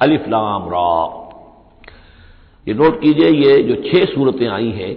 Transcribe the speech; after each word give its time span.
अलिफ्लाम 0.00 0.68
रा। 0.68 1.16
ये 2.66 2.74
नोट 2.74 3.00
कीजिए, 3.00 3.28
ये 3.28 3.62
जो 3.62 3.74
छह 3.82 4.04
सूरतें 4.04 4.48
आई 4.48 4.70
हैं, 4.70 4.96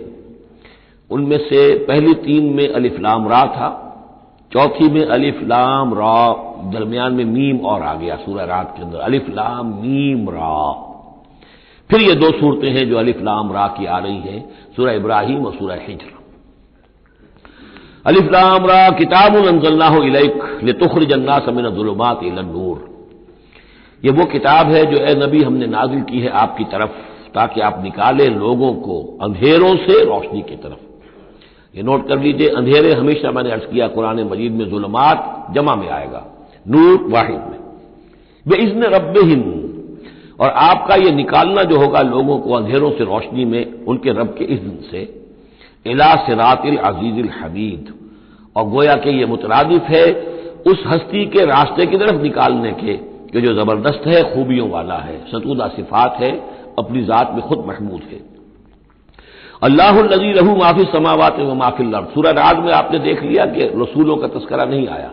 उनमें 1.09 1.37
से 1.39 1.77
पहली 1.85 2.13
तीन 2.13 2.53
में 2.53 2.67
अलिफ्लाम 2.69 3.27
रा 3.27 3.45
था, 3.47 3.69
चौथी 4.51 4.89
में 4.89 5.05
अलिफ्लाम 5.05 5.93
रा, 5.93 6.15
दरमियान 6.73 7.13
में 7.13 7.25
मीम 7.25 7.59
और 7.59 7.81
आ 7.81 7.93
गया 7.93 8.15
सूरह 8.15 8.43
रात 8.43 8.73
के 8.77 8.83
अंदर 8.83 8.99
अलिफ्लाम 8.99 9.67
मीम 9.81 10.29
रा। 10.29 10.71
फिर 11.89 12.01
ये 12.01 12.15
दो 12.15 12.31
सूरतें 12.31 12.69
हैं 12.71 12.89
जो 12.89 12.97
अलिफ्लाम 12.97 13.51
रा 13.53 13.67
की 13.67 13.85
आ 13.85 13.97
रही 13.97 14.17
हैं, 14.17 14.49
सूरह 14.75 14.91
इब्राहिम 14.91 15.45
और 15.45 15.53
सूरह 15.53 15.81
हिजर। 15.87 16.11
अलिफ्लाम 18.05 18.65
रा 18.65 18.89
किताब 18.89 19.35
तुखर 20.79 21.03
जन्ना 21.03 21.37
समिन 21.39 21.69
जुलमात 21.69 22.23
नूर। 22.23 22.92
ये 24.03 24.11
वो 24.11 24.25
किताब 24.25 24.67
है 24.67 24.85
जो 24.85 24.97
ए 24.97 25.13
नबी 25.15 25.43
हमने 25.43 25.67
नाजिल 25.67 26.01
की 26.01 26.19
है 26.19 26.29
आपकी 26.29 26.63
तरफ़, 26.63 26.89
ताकि 27.33 27.61
आप 27.61 27.83
निकालें 27.83 28.27
लोगों 28.29 28.73
को 28.73 29.17
अंधेरों 29.21 29.75
से 29.75 30.03
रोशनी 30.05 30.41
की 30.41 30.55
तरफ़। 30.55 31.77
ये 31.77 31.83
नोट 31.83 32.07
कर 32.07 32.19
लीजिए, 32.19 32.47
अंधेरे 32.47 32.93
हमेशा 32.93 33.31
मैंने 33.31 33.51
अर्ज़ 33.51 33.63
किया, 33.63 33.87
कुरान 33.87 34.19
मजीद 34.23 34.51
में 34.51 34.69
जुलमात 34.69 35.47
जमा 35.55 35.75
में 35.75 35.89
आएगा, 35.89 36.25
नूर 36.67 37.07
वाहिद 37.09 37.39
में। 37.39 37.59
वे 38.45 38.57
इज़न 38.57 38.83
रब 38.83 39.17
हिंद 39.17 40.35
और 40.39 40.49
आपका 40.49 40.95
ये 40.95 41.11
निकालना 41.11 41.63
जो 41.63 41.79
होगा 41.79 42.01
लोगों 42.01 42.37
को 42.39 42.53
अंधेरों 42.53 42.91
से 42.91 43.03
रोशनी 43.03 43.45
में, 43.45 43.85
उनके 43.85 44.09
रब 44.09 44.35
के 44.37 44.43
इज्न 44.43 44.77
से, 44.91 45.01
इला 45.85 46.15
सिरातिल 46.15 46.77
अज़ीज़ 46.77 47.27
हमीद। 47.29 47.93
और 48.55 48.69
गोया 48.69 48.95
के 48.95 49.17
ये 49.19 49.25
मुतरदिफ 49.25 49.81
है, 49.81 50.05
उस 50.67 50.83
हस्ती 50.87 51.25
के 51.25 51.45
रास्ते 51.45 51.85
की 51.85 51.97
तरफ़ 51.97 52.21
निकालने 52.21 52.71
के 52.71 53.12
कि 53.33 53.41
जो 53.41 53.53
ज़बरदस्त 53.53 54.07
है, 54.07 54.35
खूबियों 54.35 54.69
वाला 54.69 54.95
है, 54.95 55.17
सतूदा 55.31 55.67
सिफात 55.67 56.17
है, 56.19 56.31
अपनी 56.79 57.03
जात 57.03 57.31
में 57.31 57.41
खुद 57.41 57.65
महमूद 57.67 58.01
है। 58.11 58.33
अल्लाह 59.63 60.01
नजी 60.01 60.31
रहू 60.31 60.55
माफ़ी 60.55 60.83
समावत 60.83 61.35
व 61.39 61.53
माफिल 61.53 61.91
सूरह 61.95 62.31
राग 62.31 62.59
में 62.59 62.73
आपने 62.73 62.99
देख 62.99 63.23
लिया 63.23 63.45
कि 63.45 63.59
रसूलों 63.59 64.17
का 64.17 64.27
तस्करा 64.27 64.65
नहीं 64.65 64.87
आया। 64.87 65.11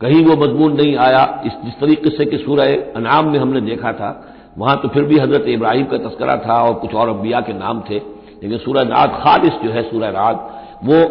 कहीं 0.00 0.24
वो 0.24 0.36
मजमून 0.36 0.72
नहीं 0.72 0.96
आया। 0.96 1.42
इस, 1.46 1.52
जिस 1.64 1.80
तरीके 1.80 2.10
से 2.10 2.24
कि 2.24 2.38
सूरह 2.38 2.76
अनाम 2.96 3.28
में 3.28 3.38
हमने 3.38 3.60
देखा 3.60 3.92
था, 3.92 4.34
वहाँ 4.58 4.76
तो 4.76 4.88
फिर 4.88 5.04
भी 5.04 5.18
हज़रत 5.18 5.44
इब्राहिम 5.48 5.86
का 5.86 5.98
तस्करा 5.98 6.36
था 6.36 6.62
और 6.62 6.74
कुछ 6.74 6.94
और 6.94 7.08
अम्बिया 7.08 7.40
के 7.40 7.52
नाम 7.52 7.80
थे। 7.80 7.94
लेकिन 8.42 8.58
सूरह 8.58 8.82
नाद 8.82 9.10
खालिश 9.10 9.52
जो 9.64 9.70
है, 9.70 9.82
सूरह 9.82 10.08
राग 10.08 10.36
वो 10.84 11.02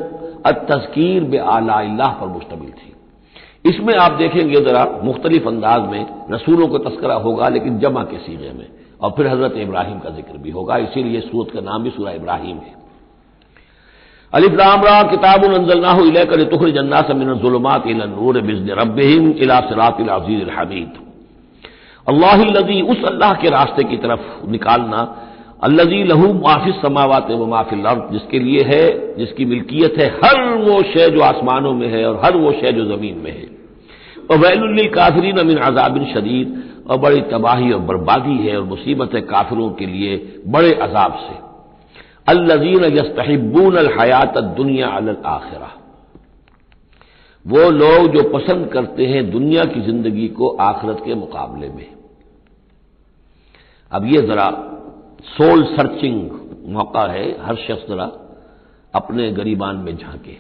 अ 0.45 0.51
तस्कीर 0.51 1.23
बे 1.23 1.38
आला 1.38 2.07
पर 2.07 2.28
मुश्तमिल 2.28 2.69
थी। 2.69 2.94
इसमें 3.66 3.96
आप 3.96 4.12
देखेंगे 4.12 4.62
जरा 4.62 4.84
मुख्तलिफ़ 5.03 5.47
अंदाज 5.47 5.90
में 5.92 6.06
रसूलों 6.31 6.68
का 6.68 6.78
तस्करा 6.90 7.16
होगा, 7.16 7.47
लेकिन 7.50 7.80
जमा 7.80 8.03
के 8.03 8.18
सीगे 8.18 8.52
में। 8.52 8.68
और 9.02 9.12
फिर 9.12 9.28
हज़रत 9.28 9.53
इब्राहिम 9.58 10.00
का 10.00 10.09
ज़िक्र 10.09 10.38
भी 10.38 10.52
होगा, 10.52 10.78
इसीलिए 10.78 11.22
सूरत 11.22 11.52
का 11.53 11.62
नाम 11.62 11.84
भी 11.84 11.90
सूरा 11.90 12.12
इब्राहिम 12.12 12.58
है। 12.58 12.78
अलिफ्लामरा 14.34 15.02
किताब 15.03 15.42
कर 16.25 16.44
तुखर 16.44 16.70
जन्ना 16.70 17.02
नूर 18.08 18.42
बिजन 18.42 18.70
रबिम 18.80 19.31
हमीद। 20.50 20.94
अल्लाह 22.08 22.44
लदी 22.44 22.81
उस 22.81 23.03
अल्लाह 23.03 23.34
के 23.34 23.50
रास्ते 23.50 23.84
की 23.84 23.97
तरफ़ 23.97 24.50
निकालना 24.50 25.02
अल्लजी 25.62 26.03
लहू 26.03 26.34
माफिस 26.34 26.75
समावत 26.81 27.31
व 27.31 27.46
माफिल 27.46 27.84
जिसके 28.12 28.40
लिए 28.40 28.64
है, 28.64 29.16
जिसकी 29.18 29.46
मिल्कियत 29.46 29.97
है, 29.97 30.08
हर 30.16 30.53
वो 30.59 30.81
शय 30.84 31.09
जो 31.09 31.22
आसमानों 31.22 31.74
में 31.74 31.88
है 31.88 32.06
और 32.06 32.22
हर 32.25 32.38
वो 32.38 32.52
शय 32.52 32.72
जो 32.72 32.86
ज़मीन 32.88 33.18
में 33.18 33.31
है। 33.31 33.47
और 34.31 34.38
वैल 34.38 34.88
काफरीन 34.90 35.38
अमिन 35.38 35.58
अजाबिन 35.59 36.06
शदीद, 36.06 36.64
और 36.90 36.97
बड़ी 36.97 37.22
तबाही 37.22 37.72
और 37.72 37.80
बर्बादी 37.80 38.38
है 38.38 38.58
और 38.58 38.64
मुसीबत 38.64 39.14
है 39.16 39.22
काफिरों 39.22 39.70
के 39.72 39.86
लिए 39.86 40.16
बड़े 40.47 40.74
अजाब 40.74 41.18
से। 41.20 41.36
अल्लजीन 42.28 42.84
यस्तहिबून 42.97 43.78
हयात 44.00 44.38
दुनिया 44.38 44.88
अल 44.88 45.16
आखिरा। 45.26 45.72
वो 47.46 47.70
लोग 47.72 48.08
जो 48.14 48.24
पसंद 48.30 48.68
करते 48.68 49.06
हैं 49.06 49.30
दुनिया 49.31 49.64
की 49.66 49.81
ज़िंदगी 49.81 50.28
को 50.30 50.50
आखिरत 50.62 51.02
के 51.06 51.16
मुकाबले 51.16 51.70
में। 51.70 51.86
अब 53.91 54.06
ये 54.06 54.22
जरा 54.22 54.50
सोल 55.24 55.63
सर्चिंग 55.78 56.31
मौका 56.66 57.12
है, 57.12 57.46
हर 57.46 57.56
शख्स 57.56 57.90
जरा 57.90 58.06
अपने 58.96 59.31
गरीबान 59.31 59.75
में 59.75 59.97
झांके। 59.97 60.34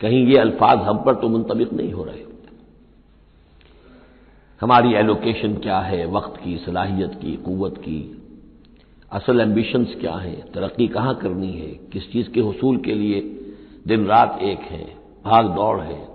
कहीं 0.00 0.26
ये 0.26 0.38
अल्फाज 0.38 0.78
हम 0.78 0.98
पर 0.98 1.14
तो 1.14 1.28
मुंतबिक 1.28 1.72
नहीं 1.72 1.92
हो 1.92 2.04
रहे। 2.04 2.24
हमारी 4.60 4.92
एलोकेशन 4.92 5.54
क्या 5.54 5.78
है, 5.78 6.06
वक्त 6.06 6.40
की, 6.44 6.58
सलाहियत 6.58 7.14
की 7.14 7.36
कुत 7.36 7.78
की? 7.78 8.22
असल 9.12 9.40
एम्बिशंस 9.40 9.94
क्या 10.00 10.14
है? 10.14 10.52
तरक्की 10.52 10.88
कहाँ 10.88 11.14
करनी 11.14 11.52
है? 11.52 11.68
किस 11.68 12.12
चीज़ 12.12 12.30
के 12.30 12.40
हसूल 12.40 12.76
के 12.76 12.94
लिए 12.94 13.20
दिन 13.86 14.06
रात 14.06 14.38
एक 14.42 14.58
है, 14.58 14.96
भाग 15.24 15.46
दौड़ 15.46 15.80
है, 15.80 16.08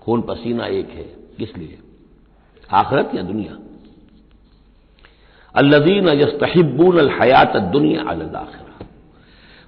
खून 0.00 0.22
पसीना 0.22 0.66
एक 0.66 0.88
है, 0.88 1.04
किस 1.38 1.56
लिए? 1.56 1.78
आखरत 2.70 3.10
या 3.14 3.22
दुनिया? 3.22 3.58
अल्लदीन 5.56 6.08
यस्तहिबून 6.20 6.98
हयात 7.12 7.56
दुनिया 7.72 8.02
आखिरा 8.10 8.64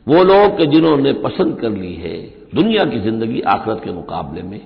वो 0.06 0.22
लोग 0.24 0.60
जिन्होंने 0.72 1.12
पसंद 1.22 1.58
कर 1.60 1.70
ली 1.72 1.94
है 1.94 2.16
दुनिया 2.54 2.84
की 2.84 2.98
ज़िंदगी 3.00 3.40
आखरत 3.46 3.80
के 3.84 3.92
मुकाबले 3.92 4.42
में, 4.42 4.60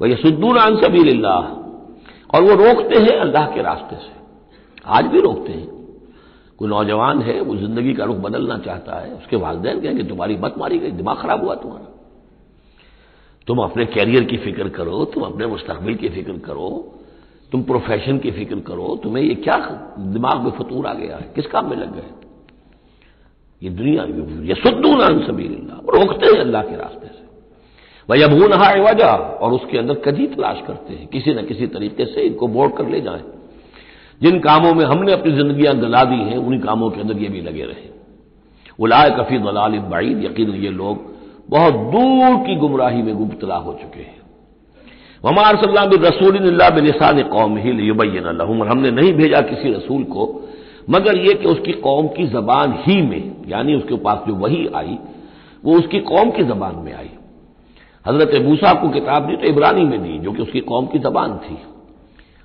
वह 0.00 0.10
यसुद्दून 0.10 0.56
अन 0.56 0.76
सबील्लाह 0.82 1.42
और 2.30 2.42
वो 2.42 2.54
रोकते 2.56 3.00
हैं 3.00 3.16
अल्लाह 3.20 3.46
के 3.46 3.62
रास्ते 3.62 3.96
से। 3.96 4.12
आज 4.86 5.04
भी 5.04 5.20
रोकते 5.20 5.52
हैं। 5.52 5.68
कोई 6.58 6.68
नौजवान 6.68 7.22
है, 7.22 7.40
वो 7.40 7.56
ज़िंदगी 7.56 7.94
का 7.94 8.04
रुख 8.04 8.16
बदलना 8.16 8.58
चाहता 8.58 8.98
है, 9.00 9.10
उसके 9.12 9.36
वालदेन 9.36 9.80
कहेंगे, 9.80 10.02
तुम्हारी 10.04 10.36
मत 10.36 10.54
मारी 10.58 10.78
गई, 10.78 10.90
दिमाग 10.92 11.16
खराब 11.16 11.44
हुआ 11.44 11.54
तुम्हारा। 11.54 11.88
तुम 13.48 13.58
अपने 13.58 13.84
कैरियर 13.86 14.24
की 14.24 14.36
फ़िक्र 14.36 14.68
करो, 14.68 15.04
तुम 15.04 15.22
अपने 15.22 15.46
मुस्तकबिल 15.46 15.94
की 15.94 16.08
फ़िक्र 16.08 16.38
करो 16.38 16.68
तुम 17.52 17.62
प्रोफेशन 17.62 18.18
की 18.18 18.30
फ़िक्र 18.30 18.60
करो, 18.60 19.00
तुम्हें 19.02 19.24
ये 19.24 19.34
क्या 19.34 19.56
दिमाग 19.98 20.40
में 20.40 20.50
फतूर 20.50 20.86
आ 20.86 20.94
गया 20.94 21.16
है? 21.16 21.32
किस 21.34 21.46
काम 21.46 21.70
में 21.70 21.76
लग 21.76 21.94
गए? 21.94 22.06
ये 23.62 23.70
दुनिया, 23.70 24.04
ये 24.42 24.54
सुद्दून 24.54 25.26
सभी 25.26 25.44
रोकते 25.44 26.26
हैं 26.26 26.40
अल्लाह 26.40 26.62
के 26.62 26.76
रास्ते 26.76 27.06
से। 27.06 27.24
वह 28.10 28.24
अबू 28.24 28.48
नहा 28.48 28.90
वजह 28.90 29.06
और 29.06 29.52
उसके 29.52 29.78
अंदर 29.78 29.94
कदी 29.94 30.26
तलाश 30.26 30.60
करते 30.66 30.94
हैं। 30.94 31.06
किसी 31.06 31.34
न 31.34 31.46
किसी 31.46 31.66
तरीके 31.66 32.06
से 32.06 32.20
इनको 32.20 32.48
बोर्ड 32.48 32.76
कर 32.76 32.88
ले 32.88 33.00
जाए। 33.00 33.22
जिन 34.22 34.40
कामों 34.40 34.74
में 34.74 34.84
हमने 34.84 35.12
अपनी 35.12 35.32
जिंदगियाँ 35.32 35.74
गला 35.74 36.04
दी 36.04 36.16
हैं, 36.16 36.36
उन्हीं 36.36 36.60
कामों 36.60 36.90
के 36.90 37.00
अंदर 37.00 37.18
ये 37.18 37.28
भी 37.28 37.40
लगे 37.40 37.62
रहे। 37.62 37.88
उलाय 38.78 39.10
कफी 39.10 39.38
दलाल 39.38 39.78
बाईद। 39.78 40.24
यकीन 40.24 40.50
ये 40.50 40.70
लोग 40.70 41.14
बहुत 41.48 41.74
दूर 41.74 42.46
की 42.46 42.56
गुमराही 42.56 43.02
में 43.02 43.14
गुबतला 43.16 43.56
हो 43.56 43.72
चुके 43.72 44.00
हैं। 44.00 44.23
हमार 45.24 45.56
सल्लाम 45.56 45.90
रसूल 46.00 46.38
बिलसान 46.72 47.22
कौम 47.28 47.56
ही 47.58 47.70
युबैन 47.82 48.26
और 48.26 48.68
हमने 48.68 48.90
नहीं 48.90 49.12
भेजा 49.12 49.40
किसी 49.42 49.72
रसूल 49.72 50.02
को, 50.06 50.24
मगर 50.90 51.18
यह 51.18 51.34
कि 51.34 51.46
उसकी 51.48 51.72
कौम 51.80 52.08
की 52.08 52.26
जबान 52.28 52.74
ही 52.80 53.00
में, 53.02 53.34
यानी 53.48 53.74
उसके 53.74 53.96
पास 53.98 54.24
जो 54.26 54.34
वही 54.36 54.66
आई, 54.76 54.98
वो 55.64 55.78
उसकी 55.78 56.00
कौम 56.02 56.30
की 56.30 56.42
जबान 56.44 56.74
में 56.76 56.92
आई। 56.94 57.10
हज़रत 58.04 58.42
मूसा 58.42 58.72
को 58.74 58.88
किताब 58.88 59.26
दी 59.26 59.36
तो 59.36 59.48
इब्रानी 59.48 59.84
में 59.84 60.02
दी, 60.02 60.18
जो 60.18 60.32
कि 60.32 60.42
उसकी 60.42 60.60
कौम 60.62 60.86
की 60.86 60.98
जबान 61.00 61.36
थी। 61.38 61.56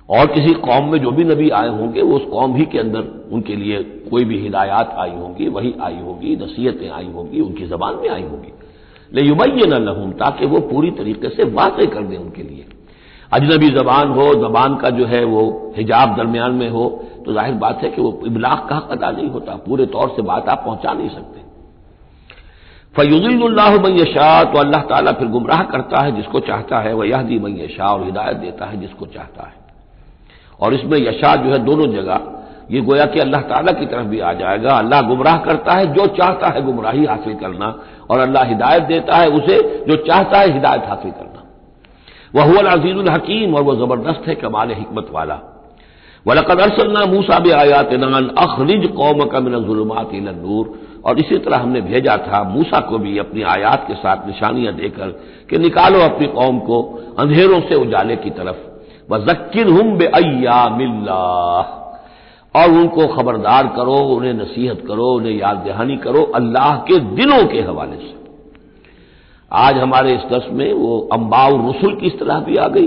और 0.08 0.26
किसी 0.26 0.52
कौम 0.60 0.90
में 0.92 0.98
जो 0.98 1.10
भी 1.10 1.24
नबी 1.24 1.48
आए 1.50 1.68
होंगे, 1.70 2.02
वो 2.02 2.16
उस 2.16 2.24
कौम 2.24 2.54
ही 2.56 2.64
के 2.64 2.78
अंदर 2.78 3.28
उनके 3.32 3.56
लिए 3.56 3.82
कोई 4.10 4.24
भी 4.24 4.38
हिदायत 4.38 4.94
आई 4.96 5.10
होंगी, 5.10 5.48
वही 5.48 5.74
आई 5.82 5.98
होगी, 5.98 6.36
नसीहतें 6.36 6.88
आई 6.90 7.06
होंगी, 7.06 7.40
उनकी 7.40 7.66
जबान 7.66 7.98
में 8.02 8.08
आई 8.08 8.22
होंगी। 8.22 8.52
ले 9.14 9.22
युमय 9.22 9.66
न 9.66 9.82
लहूम 9.84 10.10
ताकि 10.18 10.46
वो 10.46 10.60
पूरी 10.66 10.90
तरीके 10.90 11.28
से 11.28 11.44
बातें 11.52 11.86
कर 11.86 12.02
दें 12.02 12.16
उनके 12.16 12.42
लिए 12.42 12.66
अजनबी 13.32 13.68
जबान 13.70 14.08
हो 14.10 14.32
जबान 14.38 14.76
का 14.76 14.90
जो 14.90 15.06
है 15.06 15.24
वो 15.24 15.42
हिजाब 15.76 16.16
दरमियान 16.16 16.52
में 16.52 16.68
हो 16.70 16.88
तो 17.26 17.32
ज़ाहिर 17.32 17.54
बात 17.56 17.82
है 17.82 17.90
कि 17.90 18.02
वो 18.02 18.20
इबलाग 18.26 18.66
का 18.68 18.76
अदा 18.90 19.10
नहीं 19.10 19.28
होता 19.30 19.54
पूरे 19.66 19.86
तौर 19.86 20.08
से 20.16 20.22
बात 20.22 20.48
आप 20.48 20.62
पहुँचा 20.64 20.92
नहीं 20.92 21.08
सकते 21.08 21.48
फयुल्लाह 22.94 23.76
मैशाह 23.82 24.42
तो 24.44 24.58
अल्लाह 24.58 24.82
ताला 24.82 25.12
फिर 25.12 25.28
गुमराह 25.28 25.62
करता 25.64 26.02
है 26.04 26.16
जिसको 26.16 26.40
चाहता 26.40 26.80
है 26.80 26.94
वह 26.94 27.06
यह 27.06 27.22
दी 27.22 27.38
मैशाह 27.38 27.88
और 27.88 28.04
हिदायत 28.04 28.36
देता 28.36 28.66
है 28.66 28.80
जिसको 28.80 29.06
चाहता 29.06 29.46
है 29.46 29.58
और 30.60 30.74
इसमें 30.74 30.98
यशा 30.98 31.34
जो 31.36 31.52
है 31.52 31.58
दोनों 31.64 31.86
जगह 31.92 32.39
ये 32.70 32.80
गोया 32.80 33.06
कि 33.06 33.20
अल्लाह 33.20 33.40
ताला 33.40 33.72
की 33.72 33.86
तरफ़ 33.86 34.06
भी 34.06 34.20
आ 34.20 34.32
जाएगा। 34.32 34.70
अल्लाह 34.70 35.00
गुमराह 35.02 35.36
करता 35.36 35.72
है, 35.72 35.86
जो 35.86 36.06
चाहता 36.06 36.52
है 36.54 36.62
गुमराही 36.62 37.04
हासिल 37.04 37.34
करना 37.34 37.74
और 38.10 38.18
अल्लाह 38.18 38.44
हिदायत 38.44 38.82
देता 38.82 39.16
है 39.16 39.28
उसे, 39.28 39.84
जो 39.88 39.96
चाहता 39.96 40.38
है 40.38 40.52
हिदायत 40.52 40.84
हासिल 40.88 41.10
करना। 41.10 41.46
वह 42.34 42.44
हुआ 42.44 42.70
अजीजुल 42.72 43.08
हकीम 43.08 43.54
और 43.54 43.62
वह 43.62 43.74
ज़बरदस्त 43.74 44.28
है 44.28 44.34
कमाल 44.34 44.72
हमत 44.72 45.06
वाला। 45.12 45.38
वलकद 46.26 46.60
अरसलना 46.60 47.04
मूसा 47.06 47.38
भी 47.38 47.50
आयात 47.50 47.92
नान 47.92 48.28
अखरिज 48.38 48.86
कौम 48.86 49.24
का 49.24 49.40
मिनजुलमात 49.40 50.10
नूर। 50.14 50.78
और 51.04 51.18
इसी 51.18 51.36
तरह 51.36 51.56
हमने 51.56 51.80
भेजा 51.80 52.16
था, 52.16 52.42
मूसा 52.42 52.80
को 52.80 52.98
भी 52.98 53.18
अपनी 53.18 53.42
आयात 53.42 53.84
के 53.88 53.94
साथ 53.94 54.26
निशानियाँ 54.26 54.74
देकर 54.74 55.08
कि 55.50 55.58
निकालो 55.58 56.00
अपनी 56.00 56.26
कौम 56.26 56.58
को 56.58 56.82
अंधेरों 57.18 57.60
से 57.60 57.74
उजाले 57.74 58.16
की 58.16 58.30
तरफ़। 58.30 58.56
व 59.12 59.18
जक्किर 59.18 59.68
हम 59.68 59.96
बे 59.96 60.10
मिल्ला 60.76 61.20
और 62.54 62.70
उनको 62.70 63.06
खबरदार 63.06 63.66
करो, 63.66 63.96
उन्हें 63.96 64.34
नसीहत 64.34 64.84
करो, 64.88 65.06
उन्हें 65.12 65.32
याद 65.32 65.56
दहानी 65.66 65.96
करो, 65.96 66.22
अल्लाह 66.22 66.76
के 66.76 66.98
दिनों 66.98 67.44
के 67.46 67.60
हवाले 67.60 67.96
से। 67.96 68.14
आज 69.50 69.76
हमारे 69.76 70.14
इस 70.14 70.24
दस 70.32 70.46
में 70.52 70.72
वो 70.72 70.98
अम्बाउ 71.12 71.70
रसुल 71.70 71.94
की 71.94 72.06
इतलाह 72.06 72.40
भी 72.40 72.56
आ 72.56 72.68
गई, 72.68 72.86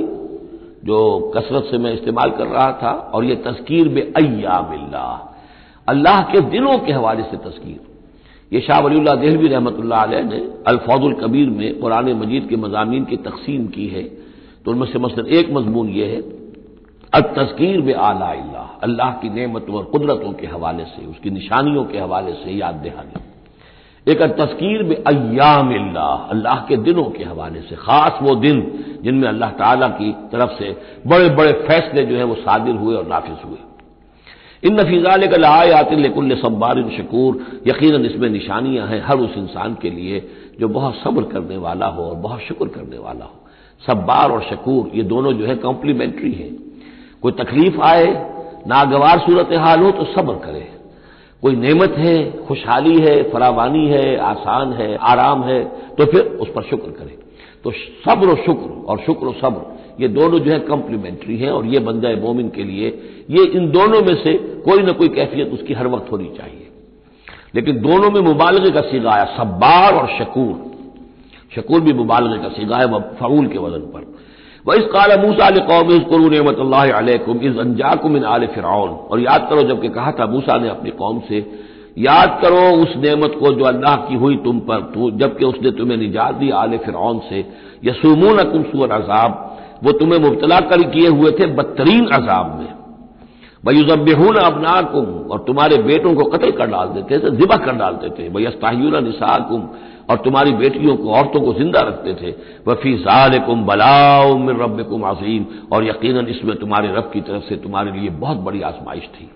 जो 0.83 1.31
कसरत 1.35 1.63
से 1.71 1.77
मैं 1.77 1.93
इस्तेमाल 1.93 2.31
कर 2.31 2.47
रहा 2.47 2.71
था, 2.71 2.91
और 3.13 3.25
ये 3.25 3.35
तस्कीर 3.35 3.87
बे 3.87 4.11
मिल्ला 4.19 5.29
अल्लाह 5.87 6.21
के 6.21 6.41
दिनों 6.41 6.77
के 6.77 6.91
हवाले 6.91 7.23
से 7.23 7.37
तस्कीर। 7.37 7.79
ये 8.51 8.59
शाह 8.61 8.79
वलील्ला 8.79 9.13
देहलवी 9.15 9.47
रहमत 9.47 9.77
ने 9.79 10.37
अल्फाजुल 10.67 11.13
कबीर 11.13 11.49
में 11.49 11.79
कुरान 11.79 12.13
मजीद 12.13 12.47
के 12.49 12.55
मजामी 12.55 12.99
की 13.05 13.17
तकसीम 13.17 13.65
की 13.67 13.87
है 13.87 14.03
तो 14.65 14.71
उनमें 14.71 14.87
से 14.87 14.99
मसलन 14.99 15.25
एक 15.27 15.51
मजमून 15.53 15.89
यह 15.89 16.07
है 16.07 16.21
अब 17.13 17.33
तस्कीर 17.35 17.81
में 17.81 17.93
आला 17.95 18.31
अल्लाह 18.83 19.11
की 19.13 19.29
नेमतों 19.29 19.75
और 19.75 19.83
कुदरतों 19.85 20.31
के 20.33 20.47
हवाले 20.47 20.85
से, 20.85 21.05
उसकी 21.05 21.29
निशानियों 21.29 21.83
के 21.85 21.99
हवाले 21.99 22.33
से 22.35 22.51
याद 22.53 22.75
दहानी 22.85 23.21
एक 24.07 24.21
तस्कीर 24.39 24.83
में 24.83 24.95
अयाम 24.97 25.69
अल्लाह 26.29 26.63
के 26.67 26.77
दिनों 26.77 27.03
के 27.11 27.23
हवाले 27.23 27.61
से, 27.61 27.75
खास 27.75 28.17
वो 28.21 28.35
दिन 28.35 28.57
जिनमें 29.03 29.27
अल्लाह 29.27 29.49
ताला 29.51 29.87
की 29.89 30.11
तरफ़ 30.31 30.57
से 30.59 30.75
बड़े 31.07 31.29
बड़े 31.35 31.51
फैसले 31.67 32.05
जो 32.05 32.17
है 32.17 32.23
वो 32.23 32.35
सादिर 32.37 32.75
हुए 32.75 32.95
और 32.95 33.07
नाफिज 33.07 33.37
हुए। 33.45 33.57
इन 34.63 34.79
नफीज़ाल 34.79 35.27
कलायातिल्कुल्ल 35.27 36.35
सब्बार 36.41 36.81
शकूर। 36.91 37.61
यकीन 37.67 38.05
इसमें 38.05 38.29
निशानियाँ 38.29 38.87
हैं 38.87 39.01
हर 39.05 39.17
उस 39.19 39.37
इंसान 39.37 39.77
के 39.81 39.89
लिए 39.89 40.19
जो 40.59 40.67
बहुत 40.69 40.95
सब्र 40.95 41.23
करने 41.31 41.57
वाला 41.57 41.87
हो 41.87 42.03
और 42.03 42.15
बहुत 42.17 42.41
शुक्र 42.41 42.67
करने 42.69 42.97
वाला 42.97 43.25
हो। 43.25 43.35
सब्बार 43.81 44.31
और 44.31 44.43
शकूर, 44.43 44.91
ये 44.95 45.03
दोनों 45.03 45.33
जो 45.33 45.45
है 45.45 45.55
कॉम्प्लीमेंट्री 45.55 46.31
है। 46.33 46.49
कोई 47.23 47.31
तकलीफ़ 47.31 47.79
आए, 47.81 48.05
नागवार 48.67 49.19
सूरत 49.19 49.49
हाल 49.53 49.79
हो 49.79 49.91
तो 49.91 50.03
सब्र 50.05 50.33
करे। 50.45 50.67
कोई 51.41 51.55
नेमत 51.55 51.95
है, 51.97 52.45
खुशहाली 52.45 52.99
है 52.99 53.21
फरावानी 53.31 53.87
है, 53.87 54.17
आसान 54.17 54.73
है, 54.73 54.95
आराम 54.95 55.43
है 55.43 55.63
तो 55.95 56.05
फिर 56.05 56.21
उस 56.21 56.49
पर 56.49 56.63
शुक्र 56.63 56.91
करे। 56.91 57.17
तो 57.63 57.71
सब्र 58.05 58.35
शुक्र 58.45 58.69
और 58.85 58.99
शुक्र 58.99 59.33
सब्र, 59.41 60.01
ये 60.01 60.07
दोनों 60.07 60.39
जो 60.39 60.51
है 60.51 60.59
कॉम्प्लीमेंट्री 60.59 61.37
हैं 61.37 61.51
और 61.51 61.65
ये 61.65 61.79
बंदा 61.79 62.09
मोमिन 62.21 62.49
के 62.49 62.63
लिए, 62.63 62.87
ये 63.29 63.45
इन 63.45 63.71
दोनों 63.71 64.01
में 64.01 64.15
से 64.15 64.33
कोई 64.65 64.83
ना 64.83 64.91
कोई 64.91 65.07
कैफियत 65.07 65.51
उसकी 65.53 65.73
हर 65.73 65.87
वक्त 65.87 66.11
होनी 66.11 66.29
चाहिए। 66.37 66.67
लेकिन 67.55 67.81
दोनों 67.81 68.09
में 68.11 68.21
मुबालगे 68.21 68.69
का 68.71 68.81
सीगा 68.81 69.11
आया, 69.11 69.25
सब्बार 69.37 69.93
और 69.93 70.07
शकूर। 70.19 70.71
शकूर 71.55 71.81
भी 71.81 71.93
मुबालगे 71.93 72.37
का 72.37 72.49
सीगा 72.49 72.77
है 72.77 72.87
फ़ूल 73.13 73.47
के 73.47 73.59
वज़न 73.59 73.85
पर। 73.93 74.13
वह 74.65 74.75
इस 74.75 74.83
काला 74.93 75.15
मूसा 75.17 75.49
कौम 75.61 75.89
करू 76.05 76.29
नमत 76.31 76.59
अलैकुम 76.93 77.39
इस 77.41 77.57
अंजाकुम 77.59 78.17
इन 78.17 78.23
आल 78.25 78.45
फिरौन 78.47 78.89
और 79.09 79.19
याद 79.21 79.47
करो, 79.49 79.61
जबकि 79.63 79.89
कहा 79.89 80.11
था 80.11 80.25
मूसा 80.27 80.57
ने 80.57 80.69
अपनी 80.69 80.91
कौम 80.93 81.19
से, 81.29 81.39
याद 81.99 82.39
करो 82.41 82.61
उस 82.81 82.93
नेमत 82.97 83.35
को 83.39 83.51
जो 83.53 83.65
अल्लाह 83.65 83.95
की 84.05 84.15
हुई 84.17 84.35
तुम 84.43 84.59
पर 84.61 84.79
तो 84.93 85.09
जबकि 85.17 85.45
उसने 85.45 85.71
तुम्हें 85.71 85.97
निजात 85.97 86.35
दी 86.35 86.49
आल 86.51 86.77
फिरौन 86.85 87.19
से। 87.29 87.45
यसूमून 87.85 88.43
कुम 88.51 88.63
सुअर 88.63 88.91
अजाब, 88.93 89.31
वो 89.83 89.91
तुम्हें 89.93 90.19
मुबतला 90.19 90.59
कर 90.69 90.83
किए 90.89 91.09
हुए 91.09 91.31
थे 91.31 91.47
बदतरीन 91.53 92.05
अजाब 92.13 92.55
में। 92.59 92.71
वयुजबहून 93.63 94.35
अबनाकुम, 94.37 95.05
और 95.31 95.39
तुम्हारे 95.39 95.77
बेटों 95.83 96.13
को 96.15 96.23
कत्ल 96.27 96.51
कर 96.51 96.67
डाल 96.67 96.87
देते 96.89 97.19
थे 97.19 97.35
जिबा 97.37 97.57
कर 97.57 97.75
डालते 97.75 98.09
थे। 98.09 98.29
वयस्ताहून 98.29 99.03
निसाकुम 99.03 99.61
और 100.09 100.17
तुम्हारी 100.17 100.51
बेटियों 100.53 100.95
को, 100.95 101.11
औरतों 101.11 101.41
को 101.41 101.53
ज़िंदा 101.53 101.81
रखते 101.81 102.13
थे। 102.13 102.31
वफी 102.67 102.95
कुम 103.39 103.65
बलाओ 103.65 104.37
मिर 104.37 104.55
रब 104.55 104.81
कुम 104.89 105.03
अजीम। 105.09 105.45
और 105.73 105.87
यकीन 105.87 106.27
इसमें 106.27 106.55
तुम्हारे 106.57 106.93
रब 106.95 107.09
की 107.13 107.21
तरफ़ 107.21 107.43
से 107.43 107.55
तुम्हारे 107.57 107.91
लिए 107.91 108.09
बहुत 108.19 108.37
बड़ी 108.39 108.61
आजमाइश 108.63 109.03
थी। 109.11 109.29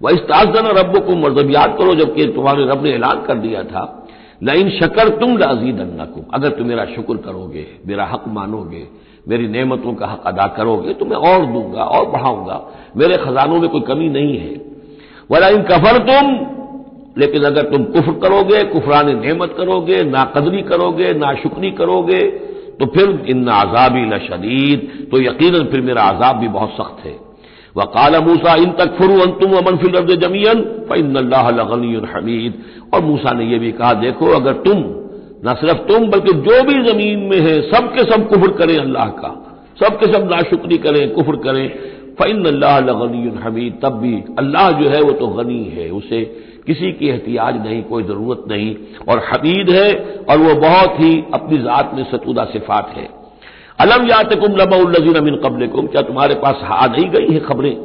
वह 0.00 0.12
इस 0.12 0.20
ताजन 0.22 0.66
रब 0.76 0.98
को 1.06 1.16
मरजब 1.16 1.50
याद 1.50 1.76
करो, 1.78 1.94
जबकि 1.94 2.26
तुम्हारे 2.32 2.64
रब 2.64 2.84
ने 2.84 2.90
ऐलान 2.90 3.22
कर 3.22 3.38
दिया 3.38 3.62
था, 3.64 3.82
लाइन 4.42 4.68
शकर 4.70 5.08
तुम 5.18 5.36
लाजीद 5.38 5.80
अन्नाकुम 5.80 6.24
अगर 6.34 6.50
तुम 6.50 6.66
मेरा 6.66 6.84
शुक्र 6.86 7.16
करोगे, 7.16 7.66
मेरा 7.86 8.04
हक 8.04 8.24
मानोगे, 8.28 8.86
मेरी 9.28 9.48
नेमतों 9.48 9.94
का 9.94 10.06
हक 10.06 10.22
अदा 10.26 10.46
करोगे 10.56 10.92
तो 10.94 11.04
मैं 11.04 11.16
और 11.18 11.46
दूँगा 11.46 11.84
और 11.84 12.06
बढ़ाऊँगा। 12.10 12.60
मेरे 12.96 13.16
खजानों 13.16 13.58
में 13.60 13.68
कोई 13.70 13.80
कमी 13.80 14.08
नहीं 14.08 14.38
है। 14.38 14.54
वला 15.30 15.48
इन 15.48 15.62
कफर 15.62 15.98
तुम 16.04 16.24
लेकिन 17.18 17.44
अगर 17.44 17.62
तुम 17.62 17.84
कुफर 17.84 18.12
करोगे, 18.22 18.62
कुफरान 18.64 19.16
नेमत 19.20 19.54
करोगे 19.56 20.02
ना 20.04 20.24
कदरी 20.36 20.62
करोगे 20.62 21.12
ना 21.14 21.34
शुक्री 21.34 21.70
करोगे 21.70 22.20
तो 22.80 22.86
फिर 22.86 23.24
इन 23.28 23.48
आजाबी 23.48 24.00
न 24.00 24.18
शदीद 24.18 25.08
तो 25.10 25.20
यकीन 25.20 25.64
फिर 25.64 25.80
मेरा 25.80 26.02
आजाब 26.02 26.36
भी 26.36 26.48
बहुत 26.48 26.70
सख्त 26.70 27.04
है। 27.06 27.16
वह 27.76 27.84
काला 27.84 28.20
मूसा, 28.20 28.54
इन 28.54 28.70
तक 28.70 28.94
फुरु 28.98 29.26
तुम 29.40 29.52
अमन 29.52 29.76
फिल 29.76 30.16
ज़मीन 30.16 30.62
फ़ैन 30.88 31.12
गनी 31.70 31.94
हमीद। 32.14 32.54
और 32.94 33.02
मूसा 33.02 33.32
ने 33.32 33.44
यह 33.44 33.58
भी 33.58 33.72
कहा, 33.72 33.92
देखो, 33.94 34.26
अगर 34.26 34.52
तुम, 34.52 34.78
न 35.46 35.54
सिर्फ़ 35.54 35.78
तुम, 35.78 36.06
बल्कि 36.06 36.32
जो 36.32 36.62
भी 36.64 36.74
ज़मीन 36.92 37.18
में 37.18 37.38
है, 37.38 37.60
सबके 37.62 38.04
सब 38.04 38.28
कुफर 38.28 38.52
करें 38.52 38.76
अल्लाह 38.78 39.06
का। 39.06 39.30
सबके 39.80 40.12
सब 40.12 40.28
नाशुक्री 40.30 40.78
करें, 40.78 41.10
कुफर 41.10 41.36
करें। 41.36 41.68
फ़ैन 42.18 42.44
अल्लाह 42.44 42.80
गनी 42.80 43.32
हमीद। 43.42 43.78
तब 43.82 43.98
भी 43.98 44.14
अल्लाह 44.38 44.70
जो 44.70 44.88
है, 44.88 45.00
वो 45.00 45.12
तो 45.12 45.28
गनी 45.28 45.62
है, 45.64 45.90
उसे 45.90 46.20
किसी 46.68 46.92
की 46.92 47.08
एहतियाज 47.08 47.56
नहीं, 47.66 47.82
कोई 47.82 48.02
ज़रूरत 48.02 48.44
नहीं। 48.50 48.74
और 49.08 49.22
हमीद 49.32 49.70
है, 49.70 49.92
और 50.30 50.38
वह 50.38 50.54
बहुत 50.54 51.00
ही 51.00 51.24
अपनी 51.34 51.58
जात 51.58 51.92
में 51.94 52.04
सतुदा 52.04 52.44
सिफात 52.44 52.94
है। 52.96 53.08
अलम 53.80 54.06
यात 54.06 54.34
कुम 54.34 54.56
लबाउल्लजीन 54.56 55.14
अमिन 55.14 55.36
कबल 55.36 55.66
कुम 55.66 55.86
क्या 55.86 56.02
तुम्हारे 56.02 56.34
पास 56.34 56.60
आ 56.64 56.86
नहीं 56.86 57.08
गई 57.10 57.34
है 57.34 57.40
खबरें? 57.40 57.76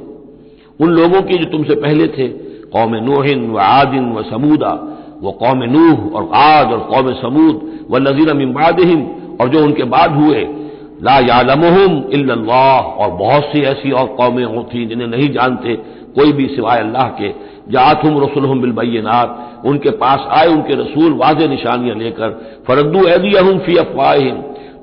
उन 0.79 0.89
लोगों 0.89 1.21
की 1.21 1.37
जो 1.37 1.45
तुमसे 1.45 1.75
पहले 1.75 2.07
थे, 2.07 2.27
कौम 2.73 2.95
नोहिन 2.95 3.51
व 3.51 3.59
आदिन 3.59 4.11
व 4.13 4.21
समूदा, 4.21 4.71
वो 5.21 5.31
कौम 5.31 5.63
नूह 5.63 6.15
और 6.15 6.29
आद 6.35 6.71
और 6.71 6.79
कौम 6.79 7.13
समूद, 7.13 7.61
व 7.91 7.97
नजीर 7.97 8.29
अमिन 8.29 8.55
और 9.41 9.49
जो 9.49 9.63
उनके 9.63 9.83
बाद 9.83 10.15
हुए, 10.15 10.41
ला 11.03 11.17
यालमहम 11.19 12.03
इल्लल्लाह, 12.13 12.79
और 12.79 13.11
बहुत 13.11 13.43
सी 13.43 13.61
ऐसी 13.61 13.91
और 13.91 14.07
कौमें 14.07 14.45
होती 14.45 14.85
जिन्हें 14.85 15.07
नहीं 15.07 15.29
जानते, 15.29 15.75
कोई 16.15 16.31
भी 16.31 16.47
सिवाय 16.47 16.79
अल्लाह 16.79 17.07
के। 17.07 17.29
जातुम 17.69 18.23
रसुल 18.23 18.59
बिलबैनात 18.59 19.61
उनके 19.65 19.89
पास 19.89 20.27
आए, 20.29 20.47
उनके 20.47 20.73
रसूल 20.73 21.13
वाज 21.13 21.43
निशानियाँ 21.43 21.95
लेकर, 21.95 22.29
फरद्दू 22.67 23.05
ऐदिया 23.05 23.41
फ़ी 23.59 23.77
अफवाहिम। 23.77 24.35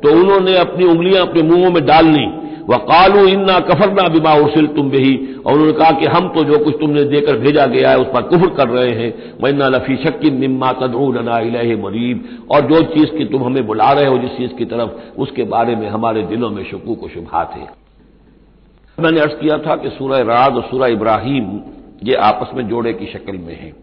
तो 0.03 0.21
उन्होंने 0.21 0.57
अपनी 0.57 0.85
उंगलियाँ 0.85 1.27
अपने 1.27 1.43
मुंहों 1.43 1.71
में 1.71 1.87
डाल 1.87 2.07
ली 2.07 2.27
व 2.71 2.77
कालू 2.77 3.27
इन्ना 3.27 3.59
कफरना 3.61 4.09
बिमा 4.09 4.35
उर्सिल 4.35 4.67
तुम 4.67 4.91
भी 4.91 5.35
और 5.47 5.53
उन्होंने 5.53 5.73
कहा 5.73 5.91
कि 5.91 6.07
हम 6.07 6.29
तो 6.29 6.45
जो 6.45 6.59
कुछ 6.65 6.75
तुमने 6.81 7.05
देकर 7.05 7.37
भेजा 7.37 7.67
गया 7.67 7.91
है, 7.91 7.99
उस 7.99 8.07
पर 8.07 8.23
कुफर 8.23 8.51
कर 8.55 8.69
रहे 8.69 8.91
हैं। 8.91 9.35
मैना 9.43 9.69
लफी 9.69 9.97
शक्की 9.97 10.31
निम्मा 10.31 10.73
तदना 10.73 11.39
मरीब। 11.83 12.49
और 12.51 12.61
जो 12.61 12.83
चीज़ 12.83 13.19
की 13.19 13.25
तुम 13.25 13.45
हमें 13.45 13.67
बुला 13.67 13.93
रहे 13.93 14.07
हो 14.07 14.19
जिस 14.19 14.31
चीज़ 14.31 14.53
की 14.53 14.65
तरफ़, 14.65 15.21
उसके 15.21 15.43
बारे 15.43 15.77
में 15.77 15.89
हमारे 15.89 16.23
दिलों 16.23 16.51
में 16.51 16.65
शकू 16.65 16.95
को 16.95 17.09
शुभा 17.09 17.45
थे। 17.45 17.61
मैंने 19.03 19.21
अर्ज़ 19.21 19.33
किया 19.33 19.59
था 19.59 19.77
कि 19.77 19.89
सूरह 19.89 20.19
राज 20.19 20.57
और 20.57 20.63
सूरह 20.63 20.87
इब्राहिम 20.87 21.61
ये 22.03 22.15
आपस 22.17 22.55
में 22.55 22.67
जोड़े 22.69 22.93
की 22.93 23.07
शक्ल 23.07 23.37
में 23.39 23.55
हैं। 23.55 23.75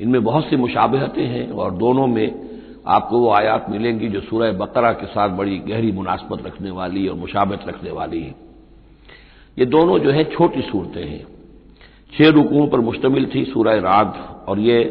इनमें 0.00 0.22
बहुत 0.24 0.44
सी 0.44 0.56
मुशाबहतें 0.56 1.24
हैं 1.24 1.50
और 1.50 1.70
दोनों 1.74 2.06
में 2.06 2.48
आपको 2.88 3.18
वो 3.18 3.30
आयात 3.30 3.66
मिलेंगी 3.70 4.08
जो 4.08 4.20
सूरह 4.20 4.52
बकरा 4.52 4.92
के 4.92 5.06
साथ 5.06 5.36
बड़ी 5.36 5.58
गहरी 5.58 5.90
मुनासबत 5.92 6.46
रखने 6.46 6.70
वाली 6.70 7.06
और 7.08 7.16
मुशाबत 7.16 7.64
रखने 7.68 7.90
वाली 7.90 8.22
है। 8.22 8.34
ये 9.56 9.66
दोनों 9.66 9.98
जो 9.98 10.10
है 10.10 10.24
छोटी 10.24 10.62
सूरतें 10.62 11.04
हैं। 11.04 11.26
छह 12.12 12.28
रुकुओं 12.28 12.66
पर 12.66 12.80
मुश्तमिल 12.80 13.30
थी 13.34 13.44
सूरह 13.44 13.78
राद 13.80 14.14
और 14.48 14.58
ये 14.58 14.82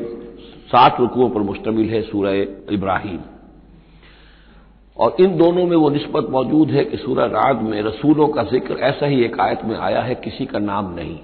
सात 0.67 0.99
रुकुओं 0.99 1.29
पर 1.29 1.41
मुश्तमिल 1.41 1.89
है 1.89 2.01
सूरह 2.01 2.73
इब्राहिम। 2.73 3.19
और 4.97 5.15
इन 5.19 5.37
दोनों 5.37 5.65
में 5.65 5.75
वो 5.77 5.89
नस्बत 5.89 6.27
मौजूद 6.31 6.71
है 6.71 6.83
कि 6.85 6.97
सूरह 6.97 7.25
राद 7.31 7.61
में 7.61 7.81
रसूलों 7.81 8.27
का 8.27 8.43
ज़िक्र 8.43 8.77
ऐसा 8.83 9.05
ही 9.05 9.23
एक 9.25 9.39
आयत 9.39 9.65
में 9.65 9.75
आया 9.77 10.01
है, 10.01 10.15
किसी 10.15 10.45
का 10.45 10.59
नाम 10.59 10.93
नहीं। 10.95 11.17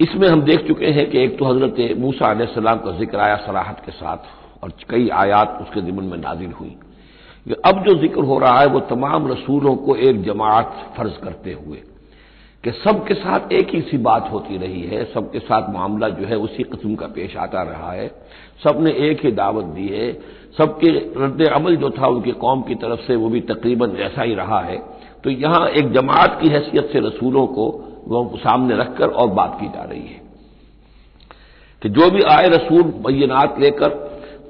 इसमें 0.00 0.28
हम 0.28 0.42
देख 0.42 0.66
चुके 0.66 0.86
हैं 0.86 1.08
कि 1.10 1.18
एक 1.18 1.38
तो 1.38 1.44
हज़रत 1.44 1.96
मूसा 1.98 2.34
सलाम 2.46 2.78
का 2.78 2.90
ज़िक्र 2.98 3.18
आया 3.18 3.36
सराहत 3.46 3.82
के 3.86 3.92
साथ 3.92 4.62
और 4.64 4.72
कई 4.90 5.08
आयात 5.14 5.58
उसके 5.62 5.80
दिमन 5.80 6.04
में 6.04 6.18
नाजिल 6.18 6.50
हुई। 6.50 6.76
अब 7.66 7.82
जो 7.84 7.94
ज़िक्र 7.98 8.22
हो 8.22 8.38
रहा 8.38 8.60
है, 8.60 8.66
वो 8.66 8.80
तमाम 8.86 9.28
रसूलों 9.28 9.74
को 9.76 9.96
एक 9.98 10.22
जमात 10.24 10.92
फ़र्ज़ 10.96 11.18
करते 11.22 11.52
हुए 11.54 11.82
कि 12.64 12.70
सबके 12.74 13.14
साथ 13.14 13.52
एक 13.52 13.74
ही 13.74 13.80
सी 13.80 13.98
बात 13.98 14.28
होती 14.32 14.56
रही 14.58 14.82
है, 14.82 15.04
सबके 15.04 15.38
साथ 15.40 15.72
मामला 15.74 16.08
जो 16.10 16.26
है 16.26 16.36
उसी 16.38 16.62
किस्म 16.64 16.94
का 16.94 17.06
पेश 17.08 17.36
आता 17.36 17.62
रहा 17.62 17.92
है। 17.92 18.08
सबने 18.64 18.90
एक 19.10 19.24
ही 19.24 19.32
दावत 19.32 19.64
दी 19.74 19.88
है, 19.88 20.12
सबके 20.58 20.90
रद्द 21.16 21.46
अमल 21.48 21.76
जो 21.76 21.90
था 21.90 22.06
उनकी 22.06 22.32
कौम 22.38 22.62
की 22.62 22.74
तरफ़ 22.76 23.06
से 23.06 23.16
वो 23.16 23.28
भी 23.28 23.40
तकरीबन 23.50 23.96
ऐसा 24.02 24.22
ही 24.22 24.34
रहा 24.34 24.60
है। 24.60 24.78
तो 25.24 25.30
यहाँ 25.30 25.66
एक 25.70 25.92
जमात 25.92 26.38
की 26.42 26.48
हैसियत 26.48 26.90
से 26.92 27.00
रसूलों 27.00 27.46
को 27.48 27.70
वो 28.08 28.38
सामने 28.38 28.76
रखकर 28.76 29.08
और 29.10 29.28
बात 29.30 29.56
की 29.60 29.66
जा 29.66 29.82
रही 29.82 30.00
है 30.00 30.20
कि 31.82 31.88
जो 31.88 32.10
भी 32.10 32.22
आए 32.30 32.48
रसूल 32.48 32.82
बैनात 32.82 33.58
लेकर 33.60 33.88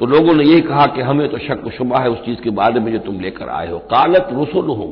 तो 0.00 0.06
लोगों 0.06 0.34
ने 0.34 0.44
यही 0.44 0.60
कहा 0.60 0.86
कि 0.86 1.02
हमें 1.02 1.28
तो 1.28 1.38
शक 1.38 1.68
शुबा 1.76 1.98
है 1.98 2.10
उस 2.10 2.18
चीज़ 2.18 2.40
के 2.40 2.50
बारे 2.50 2.80
में 2.80 2.92
जो 2.92 2.98
तुम 2.98 3.20
लेकर 3.20 3.48
आए 3.48 3.70
हो। 3.70 3.78
कालत 3.78 4.28
रसुल 4.32 4.68
हूँ 4.68 4.90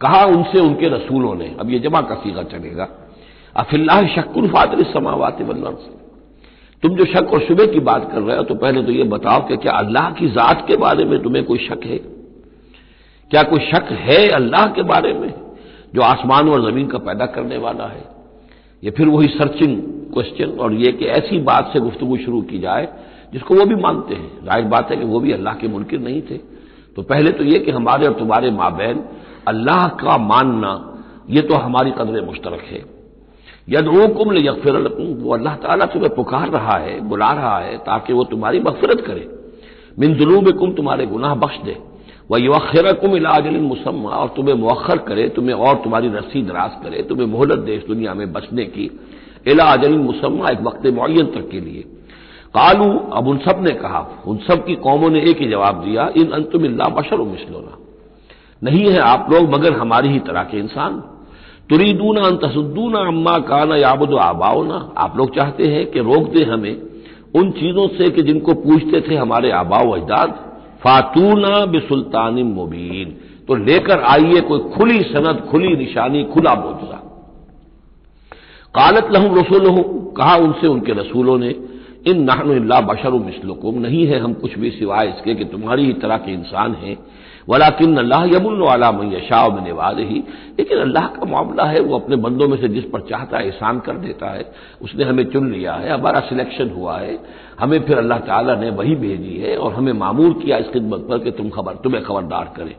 कहा 0.00 0.24
उनसे 0.26 0.60
उनके 0.60 0.88
रसूलों 0.88 1.34
ने। 1.34 1.54
अब 1.60 1.70
ये 1.70 1.78
जमा 1.78 2.00
का 2.00 2.14
सीगा 2.14 2.42
चलेगा। 2.42 2.88
अफिल्ला 3.56 4.00
शक्ल 4.06 4.48
फातर 4.48 4.82
समावात 4.92 5.40
वल्लर 5.42 5.74
से 5.74 5.92
तुम 6.82 6.96
जो 6.96 7.04
शक 7.04 7.32
और 7.32 7.40
शुबे 7.40 7.66
की 7.66 7.80
बात 7.80 8.10
कर 8.12 8.20
रहे 8.20 8.36
हो 8.36 8.42
तो 8.42 8.54
पहले 8.54 8.82
तो 8.82 8.92
ये 8.92 9.04
बताओ 9.10 9.46
कि 9.48 9.56
क्या 9.56 9.72
अल्लाह 9.72 10.10
की 10.10 10.28
जात 10.30 10.64
के 10.68 10.76
बारे 10.76 11.04
में 11.04 11.18
तुम्हें 11.22 11.44
कोई 11.44 11.58
शक 11.58 11.84
है? 11.84 11.98
क्या 13.30 13.42
कोई 13.42 13.66
शक 13.66 13.92
है 14.00 14.28
अल्लाह 14.30 14.66
के 14.66 14.82
बारे 14.82 15.12
में? 15.12 15.32
जो 15.94 16.02
आसमान 16.02 16.48
और 16.48 16.62
ज़मीन 16.62 16.86
का 16.86 16.98
पैदा 17.00 17.26
करने 17.28 17.58
वाला 17.58 17.86
है। 17.86 18.04
ये 18.82 18.90
फिर 18.90 19.08
वही 19.08 19.28
सर्चिंग 19.30 19.76
क्वेश्चन 20.14 20.56
और 20.58 20.72
ये 20.74 20.92
कि 20.92 21.04
ऐसी 21.12 21.38
बात 21.42 21.70
से 21.72 21.80
गुफ्तगु 21.80 22.16
शुरू 22.16 22.40
की 22.42 22.58
जाए, 22.58 22.88
जिसको 23.32 23.54
वो 23.54 23.64
भी 23.64 23.74
मानते 23.76 24.14
हैं। 24.14 24.44
ज़ाहिर 24.44 24.64
बात 24.66 24.90
है 24.90 24.96
कि 24.96 25.04
वो 25.04 25.20
भी 25.20 25.32
अल्लाह 25.32 25.54
के 25.54 25.68
मुनकर 25.68 25.98
नहीं 25.98 26.22
थे। 26.22 26.36
तो 26.96 27.02
पहले 27.04 27.30
तो 27.30 27.44
ये 27.44 27.58
कि 27.58 27.70
हमारे 27.70 28.06
और 28.06 28.12
तुम्हारे 28.14 28.50
माबेन, 28.52 29.04
अल्लाह 29.48 29.86
का 30.00 30.16
मानना, 30.18 30.72
ये 31.30 31.42
तो 31.42 31.54
हमारी 31.56 31.90
कदर 31.90 32.24
मुश्तरक 32.24 32.60
है। 32.62 32.82
यदूकुम 33.68 34.30
ले 34.32 34.40
यकफिर 34.40 34.76
वो 35.18 35.34
अल्लाह 35.34 35.54
ताला 35.56 35.86
तुम्हें 35.86 36.14
पुकार 36.14 36.48
रहा 36.50 36.76
है, 36.78 37.00
बुला 37.00 37.32
रहा 37.32 37.58
है, 37.58 37.76
ताकि 37.78 38.12
वो 38.12 38.24
तुम्हारी 38.24 38.60
मफफरत 38.60 39.00
करे। 39.06 39.28
मिन 39.98 40.14
जुनूब 40.14 40.50
कुम 40.58 40.72
तुम्हारे 40.72 41.06
गुनाह 41.06 41.34
बख्श 41.36 41.58
दे। 41.64 41.76
वह 42.30 42.38
युखर 42.38 42.92
कुम 42.92 43.16
इलाजल 43.16 43.56
मुसम्मा। 43.56 44.10
और 44.10 44.28
तुम्हें 44.28 44.54
मौखर 44.54 44.98
करे, 44.98 45.28
तुम्हें 45.28 45.54
और 45.54 45.74
तुम्हारी 45.74 46.08
रस्सी 46.08 46.42
दराज 46.42 46.70
करे, 46.84 47.02
तुम्हें 47.02 47.26
मोहलत 47.26 47.58
दे 47.58 47.74
इस 47.74 47.82
दुनिया 47.86 48.14
में 48.14 48.32
बचने 48.32 48.64
की। 48.64 49.00
इलाजल 49.46 49.98
मुसम्मा, 49.98 50.48
एक 50.48 50.62
वक्त 50.62 50.86
मुन 50.86 51.26
तक 51.26 51.48
के 51.50 51.60
लिए। 51.60 51.84
कालू, 52.56 52.98
अब 53.12 53.28
उन 53.28 53.38
सबने 53.38 53.70
कहा, 53.70 54.24
उन 54.26 54.38
सब 54.38 54.66
की 54.66 54.74
कौमों 54.74 55.10
ने 55.10 55.20
एक 55.20 55.38
ही 55.38 55.48
जवाब 55.48 55.84
दिया, 55.84 56.10
इन 56.16 56.30
अंतुम 56.30 56.62
बशर 56.68 57.16
मिसलोना। 57.16 57.78
नहीं 58.62 58.90
है 58.90 58.98
आप 58.98 59.28
लोग, 59.32 59.54
मगर 59.54 59.72
हमारी 59.72 60.08
ही 60.08 60.18
तरह 60.18 60.42
के 60.42 60.58
इंसान। 60.58 61.02
तुरीदूना 61.70 62.30
तसुद्दूना 62.30 62.98
अम्मा 62.98 63.38
काना 63.38 63.76
याबुद 63.76 64.14
आबाओना 64.14 64.94
आप 64.98 65.16
लोग 65.16 65.34
चाहते 65.36 65.64
हैं 65.64 65.86
कि 65.86 65.98
रोक 65.98 66.30
दे 66.30 66.44
हमें 66.44 66.82
उन 67.34 67.50
चीज़ों 67.50 67.88
से 67.88 68.10
कि 68.10 68.22
जिनको 68.22 68.54
पूछते 68.54 69.10
थे 69.10 69.14
हमारे 69.14 69.50
आबाओ 69.50 69.90
अजदाद। 69.90 70.53
फातूना 70.84 71.64
बेसुल्तान 71.66 72.34
मुबीन। 72.34 73.16
तो 73.48 73.54
लेकर 73.54 74.00
आइए, 74.00 74.40
कोई 74.40 74.58
खुली 74.58 75.00
सनत 75.02 75.46
खुली 75.50 75.76
निशानी, 75.76 76.24
खुला 76.24 76.54
मोजा 76.54 77.00
कालत 78.74 79.08
लहू 79.12 79.34
रसूल 79.34 79.64
कहा 80.16 80.36
उनसे 80.36 80.66
उनके 80.66 80.92
रसूलों 80.92 81.38
ने, 81.38 81.54
इन 82.06 82.22
नाहन 82.22 82.68
बशर 82.86 83.10
मिसलुकुम, 83.10 83.78
नहीं 83.78 84.06
है 84.06 84.18
हम 84.18 84.32
कुछ 84.32 84.58
भी 84.58 84.70
सिवाय 84.70 85.08
इसके 85.08 85.34
कि 85.34 85.44
तुम्हारी 85.44 85.84
ही 85.86 85.92
तरह 85.92 86.16
के 86.16 86.32
इंसान 86.32 86.74
हैं। 86.74 86.96
वलाकिन 87.48 87.96
अल्लाह 87.98 88.24
यमुल्ला 88.26 88.88
यशाह 89.12 89.48
में 89.48 89.62
नवाज़ 89.62 89.98
ही 90.00 90.22
लेकिन 90.58 90.78
अल्लाह 90.78 91.06
का 91.06 91.26
मामला 91.26 91.64
है, 91.64 91.80
वो 91.80 91.98
अपने 91.98 92.16
बंदों 92.16 92.48
में 92.48 92.56
से 92.56 92.68
जिस 92.68 92.84
पर 92.84 93.00
चाहता 93.00 93.38
है, 93.38 93.46
एहसान 93.46 93.80
कर 93.80 93.96
देता 93.98 94.30
है। 94.30 94.44
उसने 94.82 95.04
हमें 95.04 95.24
चुन 95.24 95.50
लिया 95.52 95.72
है, 95.74 95.90
हमारा 95.90 96.20
सिलेक्शन 96.20 96.70
हुआ 96.70 96.98
है। 96.98 97.18
हमें 97.60 97.78
फिर 97.80 97.98
अल्लाह 97.98 98.18
ताला 98.20 98.54
ने 98.54 98.70
वही 98.70 98.94
भेजी 98.96 99.36
है 99.38 99.56
और 99.56 99.74
हमें 99.74 99.92
मामूर 99.94 100.32
किया 100.34 100.56
इस 100.56 100.68
खिदमत 100.72 101.06
पर 101.10 101.18
कि 101.18 101.30
तुम 101.30 101.48
खबर, 101.50 101.74
तुम्हें 101.74 102.02
खबरदार 102.04 102.52
करें। 102.56 102.74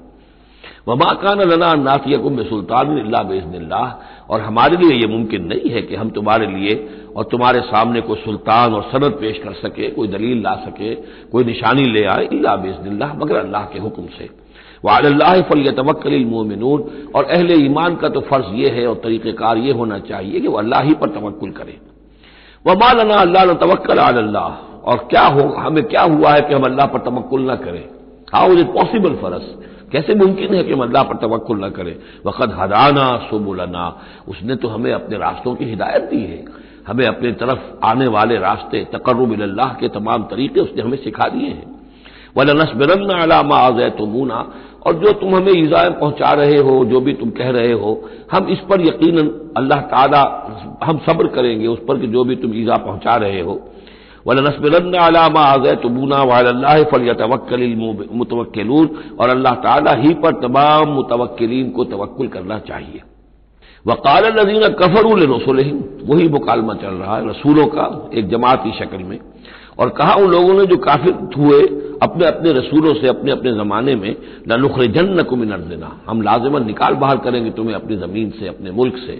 वमा 0.87 1.09
कान 1.21 1.39
लना 1.41 1.73
नातियकुम 1.75 2.41
सुल्तान 2.43 2.87
बेजनिल्ला 3.27 3.83
और 4.29 4.41
हमारे 4.41 4.77
लिए 4.77 4.97
यह 4.97 5.07
मुमकिन 5.07 5.45
नहीं 5.45 5.69
है 5.69 5.81
कि 5.81 5.95
हम 5.95 6.09
तुम्हारे 6.09 6.47
लिए 6.47 6.75
और 7.15 7.23
तुम्हारे 7.23 7.61
सामने 7.63 8.01
कोई 8.01 8.17
सुल्तान 8.17 8.73
और 8.73 8.83
सनद 8.91 9.17
पेश 9.21 9.37
कर 9.43 9.53
सके, 9.55 9.89
कोई 9.89 10.07
दलील 10.07 10.41
ला 10.43 10.55
सके, 10.65 10.93
कोई 11.31 11.43
निशानी 11.43 11.85
ले 11.85 12.03
आए 12.05 12.25
इल्ला 12.33 12.55
बेजनिल्ला 12.55 13.13
मगर 13.13 13.35
अल्लाह 13.35 13.63
के 13.65 13.79
हुक्म 13.79 14.07
से। 14.17 14.29
वाल्लाह 14.85 15.41
फल 15.41 15.71
तवक्ल 15.71 16.23
और 17.15 17.23
अहले 17.25 17.55
ईमान 17.55 17.95
का 17.95 18.09
तो 18.09 18.21
फ़र्ज़ 18.21 18.53
यह 18.55 18.73
है 18.73 18.87
और 18.87 18.95
तरीक़ेकार 19.03 19.57
यह 19.57 19.75
होना 19.75 19.99
चाहिए 19.99 20.39
कि 20.39 20.47
वह 20.47 20.59
अल्लाह 20.59 20.81
ही 20.81 20.93
पर 20.93 21.09
तवक्ल 21.09 21.49
करे। 21.51 21.77
वह 22.65 22.73
मालना 22.75 23.15
अल्लाह 23.15 23.53
तवक्ल 23.53 23.97
अल्लाह। 23.97 24.49
और 24.85 24.97
क्या 25.09 25.25
हो, 25.25 25.43
हमें 25.57 25.83
क्या 25.83 26.01
हुआ 26.01 26.31
है 26.33 26.41
कि 26.41 26.53
हम 26.53 26.63
अल्लाह 26.63 26.87
पर 26.87 26.99
तवक्ल 26.99 27.51
न 27.51 27.55
करें? 27.55 27.85
How 28.33 28.51
is 28.51 28.59
it 28.59 28.67
possible 28.67 29.15
for 29.15 29.39
कैसे 29.91 30.15
मुमकिन 30.15 30.53
है 30.55 30.63
कि 30.63 30.73
हम 30.73 30.81
अल्लाह 30.81 31.03
पर 31.03 31.15
तवक्ल 31.17 31.55
न 31.65 31.69
करें? 31.69 31.95
वक़द 32.25 32.53
हदाना 32.59 33.05
सुबुलना। 33.29 33.85
उसने 34.27 34.55
तो 34.55 34.67
हमें 34.67 34.91
अपने 34.93 35.17
रास्तों 35.17 35.55
की 35.55 35.65
हिदायत 35.65 36.03
दी 36.03 36.21
है। 36.23 36.43
हमें 36.87 37.05
अपनी 37.05 37.31
तरफ़ 37.31 37.85
आने 37.85 38.07
वाले 38.07 38.37
रास्ते 38.37 38.83
तकर्रब 38.93 39.31
के 39.79 39.87
तमाम 39.89 40.23
तरीके 40.23 40.59
उसने 40.59 40.81
हमें 40.81 40.97
सिखा 40.97 41.27
दिए 41.29 41.49
हैं। 41.49 41.67
वल 42.37 42.49
नसबिरन 42.61 43.09
अलामा 43.15 43.57
आज़ 43.57 43.81
तुमूना 43.97 44.39
और 44.85 44.93
जो 44.93 45.11
तुम 45.11 45.35
हमें 45.35 45.53
ईजाएँ 45.53 45.89
पहुँचा 45.91 46.31
रहे 46.33 46.57
हो, 46.57 46.73
जो 46.85 46.99
भी 46.99 47.13
तुम 47.13 47.29
कह 47.29 47.49
रहे 47.49 47.71
हो, 47.73 47.91
हम 48.31 48.47
इस 48.47 48.59
पर 48.69 48.81
यकीन 48.81 49.17
अल्लाह 49.57 49.81
ताला 49.81 50.21
हम 50.83 50.97
सब्र 51.05 51.27
करेंगे, 51.27 51.67
उस 51.67 51.79
पर 51.87 51.99
कि 51.99 52.07
जो 52.07 52.23
भी 52.23 52.35
तुम 52.35 52.53
ईजा 52.55 52.77
पहुँचा 52.77 53.15
रहे 53.15 53.41
हो। 53.41 53.59
वल 54.27 54.39
नसबिरन 54.39 54.93
अलामा 54.97 55.41
आज़ 55.41 55.67
तुमूना 55.75 56.21
वाल 56.23 56.83
फल 56.83 57.07
यतवक्ल 57.07 57.73
मुतवक्लून 58.11 58.89
और 59.19 59.29
अल्लाह 59.29 59.53
ताला 59.55 59.91
ही 59.93 60.13
पर 60.13 60.31
तमाम 60.41 60.89
मुतवक्लिन 60.89 61.69
को 61.69 61.83
तवक्ल 61.83 62.27
करना 62.27 62.59
चाहिए। 62.59 63.01
वकाल 63.85 64.23
नजीन 64.39 64.67
कफरुल 64.79 65.21
रसुल 65.33 65.59
वही 66.03 66.27
मुकालमा 66.29 66.73
चल 66.73 66.93
रहा 66.93 67.17
है 67.17 67.29
रसूलों 67.29 67.65
का, 67.67 68.09
एक 68.13 68.29
जमाती 68.29 68.71
शक्ल 68.79 69.03
में। 69.03 69.19
और 69.79 69.89
कहा 69.89 70.13
उन 70.15 70.29
लोगों 70.31 70.53
ने 70.53 70.65
जो 70.65 70.77
काफिर 70.77 71.13
हुए 71.37 71.61
अपने 72.03 72.25
अपने 72.27 72.51
रसूलों 72.51 72.93
से, 72.93 73.07
अपने 73.07 73.31
अपने 73.31 73.51
जमाने 73.53 73.95
में 73.95 74.15
लनुखरजन 74.47 75.09
न 75.19 75.23
कुमिन 75.23 75.51
अर्जना, 75.51 75.91
हम 76.07 76.21
लाजमन 76.21 76.65
निकाल 76.65 76.93
बाहर 76.95 77.17
करेंगे 77.17 77.51
तुम्हें 77.51 77.75
अपनी 77.75 77.97
ज़मीन 77.97 78.29
से, 78.29 78.47
अपने 78.47 78.71
मुल्क 78.71 78.97
से, 78.97 79.19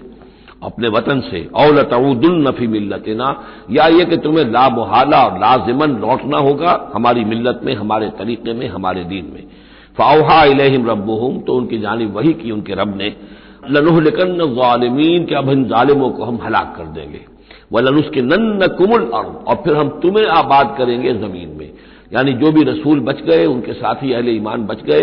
अपने 0.62 0.88
वतन 0.88 1.20
से। 1.20 1.44
औल 1.54 1.82
तऊदुल 1.82 2.48
नफी 2.48 2.66
मिल्लतना, 2.66 3.28
या 3.70 3.86
ये 3.88 4.04
कि 4.04 4.16
तुम्हें 4.16 4.44
लामहाला 4.44 5.22
और 5.24 5.38
लाजिमन 5.38 5.98
लौटना 6.00 6.38
होगा 6.38 6.90
हमारी 6.94 7.24
मिल्लत 7.24 7.60
में, 7.64 7.74
हमारे 7.74 8.08
तरीके 8.18 8.52
में, 8.52 8.68
हमारे 8.68 9.04
दीन 9.04 9.30
में। 9.34 9.44
फ़ाउहा 9.96 10.42
इलहिम 10.44 10.90
रब्बुहुम 10.90 11.38
तो 11.40 11.54
उनकी 11.54 11.78
जानी 11.78 12.06
वही 12.06 12.32
की 12.32 12.50
उनके 12.50 12.74
रब 12.74 12.96
ने 12.96 13.14
लनुहलिकन 13.70 14.40
ालमीन 14.64 15.24
के 15.24 15.34
अब 15.34 15.50
इन 15.50 15.64
जालिमों 15.64 16.10
को 16.10 16.24
हम 16.24 16.38
हलाक 16.42 16.74
कर 16.76 16.84
देंगे। 16.94 17.20
वलन 17.72 17.96
उसके 17.96 18.22
नन्न 18.22 18.66
कुमुल 18.68 19.02
और 19.02 19.62
फिर 19.64 19.76
हम 19.76 19.88
तुम्हें 20.02 20.26
आबाद 20.26 20.74
करेंगे 20.78 21.12
ज़मीन 21.14 21.56
में। 21.58 21.70
यानी 22.12 22.32
जो 22.32 22.52
भी 22.52 22.62
रसूल 22.62 23.00
बच 23.00 23.20
गए, 23.22 23.44
उनके 23.44 23.72
साथ 23.72 24.02
ही 24.02 24.12
अहले 24.12 24.32
ईमान 24.32 24.66
बच 24.66 24.82
गए, 24.82 25.00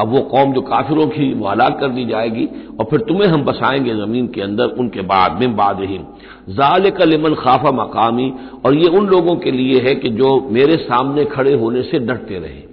अब 0.00 0.08
वो 0.08 0.20
कौम 0.20 0.52
जो 0.52 0.60
काफिरों 0.60 1.06
की 1.06 1.32
वो 1.34 1.48
हलाक 1.48 1.78
कर 1.80 1.88
दी 1.88 2.04
जाएगी, 2.04 2.46
और 2.80 2.86
फिर 2.90 3.00
तुम्हें 3.00 3.28
हम 3.28 3.42
बसाएँगे 3.42 3.94
ज़मीन 3.94 4.26
के 4.26 4.40
अंदर, 4.40 4.64
उनके 4.64 5.00
बाद 5.02 5.38
में 5.40 5.56
बाद 5.56 5.80
ही 5.80 5.98
जाल 6.48 6.90
का 6.90 7.04
लिमन 7.04 7.34
खाफा 7.34 7.70
मकामी। 7.72 8.32
और 8.66 8.74
ये 8.74 8.88
उन 8.88 9.06
लोगों 9.06 9.36
के 9.36 9.50
लिए 9.50 9.80
है 9.80 9.94
कि 9.94 10.08
जो 10.10 10.48
मेरे 10.50 10.76
सामने 10.76 11.24
खड़े 11.24 11.54
होने 11.54 11.82
से 11.82 11.98
डरते 11.98 12.38
रहे। 12.38 12.69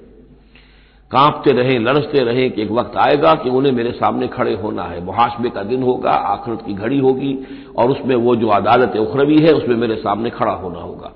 कांपते 1.12 1.52
रहें, 1.52 1.80
लड़सते 1.80 2.24
रहें 2.24 2.52
कि 2.52 2.62
एक 2.62 2.72
वक्त 2.72 2.98
आएगा 2.98 3.34
कि 3.34 3.50
उन्हें 3.50 3.72
मेरे 3.74 3.92
सामने 3.92 4.28
खड़े 4.28 4.54
होना 4.54 4.84
है। 4.84 5.04
मुहासबे 5.04 5.50
का 5.50 5.64
दिन 5.64 5.84
होगा, 5.84 6.12
आखिरत 6.12 6.64
की 6.68 6.74
घड़ी 6.74 7.00
होगी 7.00 7.38
और 7.78 7.92
उसमें 7.92 8.16
वो 8.16 8.36
जो 8.36 8.48
अदालत 8.48 8.98
उखरवी 8.98 9.38
है, 9.38 9.54
उसमें 9.54 9.76
मेरे 9.76 9.96
सामने 9.96 10.30
खड़ा 10.30 10.52
होना 10.52 10.80
होगा। 10.80 11.12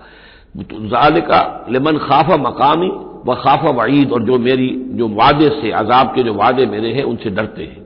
जाल 0.58 1.22
का 1.22 1.66
लेमन 1.70 1.98
खाफा 1.98 2.38
मकामी 2.38 2.90
व 3.26 3.36
खाफा 3.36 3.72
वईद 3.72 4.12
और 4.12 4.24
जो 4.24 4.40
मेरी, 4.40 4.70
जो 4.90 5.08
वादे 5.08 5.50
से, 5.50 5.72
अजाब 5.72 6.16
के 6.16 6.24
जो 6.24 6.34
वादे 6.34 6.66
मेरे 6.66 6.94
हैं, 6.94 7.04
उनसे 7.04 7.30
डरते 7.30 7.64
हैं। 7.64 7.81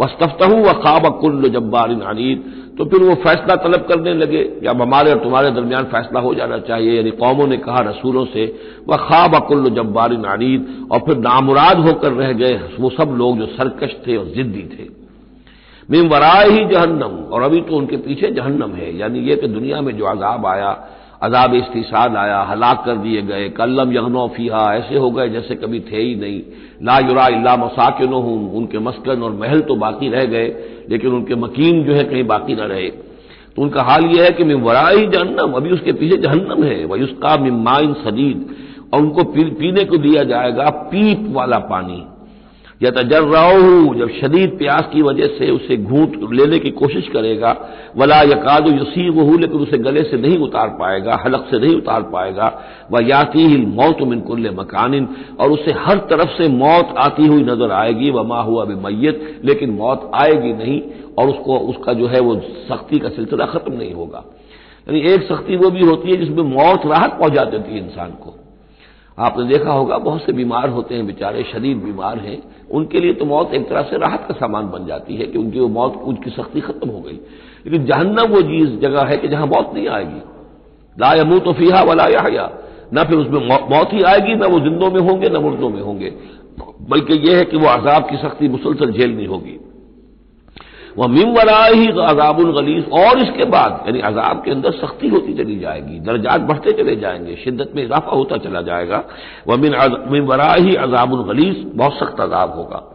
वस्तफ्तहू 0.00 0.56
व 0.62 0.72
खाब 0.72 1.06
कुल्ल 1.20 1.48
जब्बार 1.48 1.90
अनीद। 1.90 2.44
तो 2.78 2.84
फिर 2.84 3.02
वो 3.02 3.14
फैसला 3.14 3.54
तलब 3.56 3.86
करने 3.88 4.12
लगे 4.14 4.42
कि 4.44 4.66
अब 4.66 4.82
हमारे 4.82 5.12
और 5.12 5.18
तुम्हारे 5.18 5.50
दरमियान 5.50 5.84
फैसला 5.84 6.20
हो 6.20 6.34
जाना 6.34 6.58
चाहिए। 6.58 6.96
यानी 6.96 7.10
कौमों 7.10 7.46
ने 7.46 7.56
कहा 7.56 7.80
रसूलों 7.80 8.24
से 8.24 8.44
वह 8.88 8.96
खाब 8.96 9.36
कुल्ल 9.46 9.70
जब्बार 9.70 10.12
अनीद। 10.12 10.88
और 10.92 10.98
फिर 10.98 11.18
नामुराद 11.18 11.78
होकर 11.78 12.12
रह 12.12 12.32
गए 12.32 12.60
वो 12.80 12.90
सब 12.90 13.14
लोग 13.18 13.38
जो 13.38 13.46
सरकश 13.46 13.96
थे 14.06 14.16
और 14.16 14.26
जिद्दी 14.26 14.62
थे। 14.74 14.86
मिम 15.88 16.08
वराए 16.08 16.48
ही 16.50 16.64
जहन्नम। 16.64 17.16
और 17.32 17.42
अभी 17.42 17.60
तो 17.60 17.76
उनके 17.76 17.96
पीछे 17.96 18.30
जहन्नम 18.30 18.72
है। 18.72 18.96
यानी 18.98 19.20
यह 19.20 19.36
कि 19.36 19.48
दुनिया 19.48 19.80
में 19.80 19.96
जो 19.96 20.04
अजाब 20.04 20.46
आया 20.46 20.70
अजाब 21.22 21.54
इस्तीसाद 21.54 22.16
आया 22.16 22.40
हलाक 22.42 22.82
कर 22.84 22.96
दिए 22.96 23.22
गए। 23.22 23.48
कल्लम 23.50 23.92
यगनो 23.92 24.26
फीहा 24.36 24.62
ऐसे 24.74 24.98
हो 24.98 25.10
गए 25.10 25.28
जैसे 25.28 25.54
कभी 25.54 25.80
थे 25.82 25.96
ही 25.96 26.14
नहीं। 26.14 26.40
ला 26.82 26.98
युरा 26.98 27.26
इल्ला 27.28 27.56
मसाकिन 27.56 28.12
उनके 28.12 28.78
मस्कन 28.78 29.22
और 29.22 29.32
महल 29.34 29.60
तो 29.60 29.76
बाकी 29.76 30.08
रह 30.08 30.24
गए 30.26 30.46
लेकिन 30.90 31.12
उनके 31.12 31.34
मकीन 31.36 31.82
जो 31.84 31.92
है 31.92 32.04
कहीं 32.04 32.24
बाकी 32.26 32.54
न 32.54 32.68
रहे। 32.68 32.88
तो 33.56 33.62
उनका 33.62 33.82
हाल 33.82 34.04
यह 34.06 34.24
है 34.24 34.30
कि 34.30 34.44
मिम 34.44 34.60
वराई 34.62 35.06
जहन्नम 35.06 35.52
अभी 35.52 35.70
उसके 35.70 35.92
पीछे 35.92 36.16
जहन्नम 36.18 36.62
है। 36.64 36.84
वही 36.84 37.02
उसका 37.02 37.36
मिमाइन 37.36 37.92
सदीद 38.04 38.54
और 38.94 39.00
उनको 39.00 39.24
पी, 39.24 39.44
पीने 39.44 39.84
को 39.84 39.96
दिया 39.98 40.22
जाएगा 40.24 40.68
पीप 40.90 41.26
वाला 41.30 41.58
पानी। 41.66 42.02
या 42.80 42.90
तजर 42.92 43.22
हूँ 43.22 43.94
जब 43.98 44.08
शदीद 44.10 44.50
प्यास 44.58 44.88
की 44.92 45.00
वजह 45.02 45.26
से 45.38 45.50
उसे 45.50 45.76
घूट 45.78 46.12
लेने 46.32 46.58
की 46.58 46.70
कोशिश 46.72 47.08
करेगा, 47.08 47.50
वला 47.96 48.20
यकाद 48.22 48.66
युसी 48.68 49.08
वो 49.10 49.36
लेकिन 49.38 49.60
उसे 49.60 49.78
गले 49.78 50.02
से 50.02 50.16
नहीं 50.18 50.38
उतार 50.38 50.68
पाएगा, 50.80 51.16
हलक 51.24 51.48
से 51.50 51.58
नहीं 51.58 51.74
उतार 51.76 52.02
पाएगा 52.12 52.52
वह 52.92 53.06
याती 53.08 53.46
ही 53.46 53.56
मौत 53.58 54.02
मिनकुल्ल 54.02 54.54
मकान 54.54 54.94
और 55.40 55.50
उसे 55.50 55.72
हर 55.78 55.98
तरफ़ 56.10 56.36
से 56.38 56.48
मौत 56.48 56.94
आती 56.98 57.26
हुई 57.26 57.42
नज़र 57.42 57.72
आएगी 57.72 58.10
वह 58.10 58.22
माँ 58.24 58.44
हुआ 58.44 58.64
मैयत 58.64 59.40
लेकिन 59.44 59.70
मौत 59.72 60.10
आएगी 60.14 60.52
नहीं, 60.54 60.80
और 61.18 61.28
उसको, 61.28 61.58
उसका 61.58 61.92
जो 61.92 62.06
है 62.06 62.20
वो 62.20 62.34
सख्ती 62.68 62.98
का 62.98 63.08
सिलसिला 63.08 63.46
खत्म 63.46 63.72
नहीं 63.72 63.92
होगा। 63.92 64.24
यानी 64.86 65.00
एक 65.12 65.22
सख्ती 65.22 65.56
वो 65.56 65.70
भी 65.70 65.84
होती 65.84 66.10
है 66.10 66.16
जिसमें 66.16 66.42
मौत 66.46 66.86
राहत 66.86 67.18
पहुँचा 67.20 67.44
देती 67.44 67.72
है 67.72 67.78
इंसान 67.78 68.10
को। 68.20 68.34
आपने 69.18 69.44
देखा 69.44 69.72
होगा, 69.72 69.98
बहुत 69.98 70.22
से 70.22 70.32
बीमार 70.32 70.68
होते 70.68 70.94
हैं, 70.94 71.06
बेचारे 71.06 71.42
शरीर 71.42 71.76
बीमार 71.76 72.18
हैं। 72.18 72.42
उनके 72.70 73.00
लिए 73.00 73.12
तो 73.12 73.24
मौत 73.24 73.54
एक 73.54 73.68
तरह 73.68 73.82
से 73.82 73.96
राहत 73.96 74.24
का 74.28 74.34
सामान 74.34 74.70
बन 74.70 74.86
जाती 74.86 75.16
है 75.16 75.26
कि 75.26 75.38
उनकी 75.38 75.60
वो 75.60 75.68
मौत, 75.68 75.94
उनकी 76.04 76.30
सख्ती 76.30 76.60
खत्म 76.60 76.90
हो 76.90 77.00
गई। 77.00 77.20
लेकिन 77.66 77.84
जहन्नम 77.84 78.24
वो 78.24 78.42
चीज़, 78.42 78.78
जगह 78.78 79.04
है 79.04 79.16
कि 79.16 79.28
जहाँ 79.28 79.46
मौत 79.46 79.70
नहीं 79.74 79.88
आएगी। 79.88 80.20
ला 81.00 81.14
यमू 81.14 81.38
तो 81.38 81.52
फीहा 81.52 81.82
वाला 81.82 82.04
या 82.04 82.64
न 82.94 83.04
फिर 83.04 83.18
उसमें 83.18 83.48
मौत 83.48 83.92
ही 83.92 84.02
आएगी, 84.02 84.34
न 84.34 84.44
वो 84.44 84.60
जिंदों 84.60 84.90
में 84.90 85.00
होंगे, 85.00 85.28
न 85.28 85.36
मुर्दों 85.36 85.70
में 85.70 85.82
होंगे। 85.82 86.12
बल्कि 86.88 87.14
यह 87.14 87.38
है 87.38 87.44
कि 87.44 87.56
वो 87.56 87.66
अजाब 87.66 88.10
की 88.10 88.16
सख्ती 88.16 88.48
मुसलसल 88.48 88.92
झेलनी 88.92 89.24
होगी। 89.24 89.67
वह 90.98 91.06
मिम 91.06 91.28
वरा 91.28 91.64
ही 91.64 91.88
अजाबुल 91.88 92.60
गलीस 92.60 92.84
और 92.84 93.18
इसके 93.18 93.44
बाद, 93.44 93.84
यानी 93.86 94.00
अजाब 94.00 94.42
के 94.44 94.50
अंदर 94.50 94.70
सख्ती 94.70 95.08
होती 95.08 95.34
चली 95.34 95.58
जाएगी, 95.58 96.00
दर्जात 96.00 96.40
बढ़ते 96.40 96.72
चले 96.72 96.96
जाएँगे, 96.96 97.36
शिद्दत 97.36 97.72
में 97.76 97.84
इजाफा 97.84 98.10
होता 98.10 98.36
चला 98.36 98.62
जाएगा, 98.62 99.04
वह 99.48 99.56
मिन 99.56 99.76
मिन 100.10 100.22
वरा 100.22 100.54
ही 100.54 100.74
अजाबुल 100.74 101.22
गलीस 101.22 101.56
बहुत 101.74 101.98
सख्त 101.98 102.20
अजाब 102.20 102.54
होगा। 102.54 102.94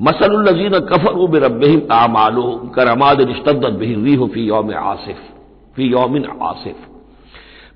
मसलजीन 0.00 0.78
कफर 0.78 1.12
उब 1.12 1.34
रब 1.36 1.88
आमालो 1.92 2.72
करमाद 2.74 3.20
निश्तत 3.20 3.54
बही 3.54 4.14
हो 4.14 4.26
फ़ी 4.26 4.42
योम 4.42 4.74
आसिफ, 4.74 5.16
फ़ी 5.76 5.84
योमिन 5.84 6.26
आसिफ। 6.42 6.76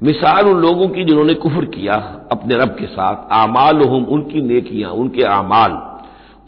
मिसाल 0.03 0.47
उन 0.47 0.61
लोगों 0.61 0.89
की 0.89 1.05
जिन्होंने 1.05 1.35
कुफर 1.35 1.65
किया 1.65 1.95
अपने 2.33 2.55
रब 2.55 2.69
के 2.69 2.87
साथ 2.87 3.33
आमाल 3.33 3.83
उनकी 3.83 4.43
नेकियाँ, 4.43 4.91
उनके 4.91 5.23
आमाल। 5.23 5.92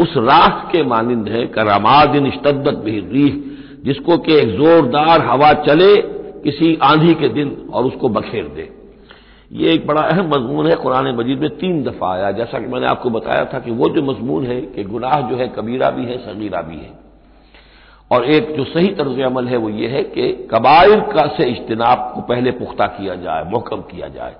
उस 0.00 0.16
राख 0.16 0.72
के 0.72 0.82
मानंद 0.82 1.28
है, 1.28 1.46
करामादिन 1.46 2.26
इश्तद्दत 2.26 2.74
भी 2.74 3.00
रीह, 3.00 3.42
जिसको 3.84 4.18
कि 4.18 4.34
एक 4.34 4.48
जोरदार 4.48 5.20
हवा 5.20 5.52
चले 5.52 5.96
किसी 6.40 6.78
आंधी 6.82 7.14
के 7.14 7.28
दिन 7.28 7.68
और 7.72 7.84
उसको 7.84 8.08
बखेर 8.08 8.44
दे। 8.44 8.70
ये 9.52 9.72
एक 9.72 9.86
बड़ा 9.86 10.02
अहम 10.02 10.28
मजमून 10.28 10.66
है, 10.66 10.76
कुरान 10.76 11.16
मजीद 11.16 11.38
में 11.38 11.50
तीन 11.50 11.82
दफ़ा 11.82 12.12
आया। 12.12 12.30
जैसा 12.30 12.58
कि 12.58 12.66
मैंने 12.66 12.86
आपको 12.86 13.10
बताया 13.10 13.44
था 13.44 13.58
कि 13.58 13.70
वो 13.70 13.88
जो 13.88 14.02
मजमून 14.02 14.46
है 14.46 14.60
कि 14.60 14.84
गुनाह 14.84 15.20
जो 15.20 15.36
है, 15.36 15.48
कबीरा 15.48 15.90
भी 15.90 16.04
है, 16.04 16.18
सगीरा 16.18 16.62
भी 16.62 16.76
है। 16.76 17.04
और 18.10 18.24
एक 18.24 18.56
जो 18.56 18.64
सही 18.64 18.88
तर्ज 18.88 19.20
अमल 19.20 19.46
है 19.46 19.56
वो 19.56 19.68
ये 19.68 19.88
है 19.88 20.02
कि 20.02 20.48
कबाइल 20.50 21.00
का 21.00 21.26
से 21.26 21.44
इज्तनाब 21.44 22.12
को 22.14 22.20
पहले 22.20 22.50
पुख्ता 22.50 22.86
किया 22.86 23.14
जाए, 23.14 23.44
मोहकम 23.44 23.76
किया 23.76 24.08
जाए। 24.08 24.36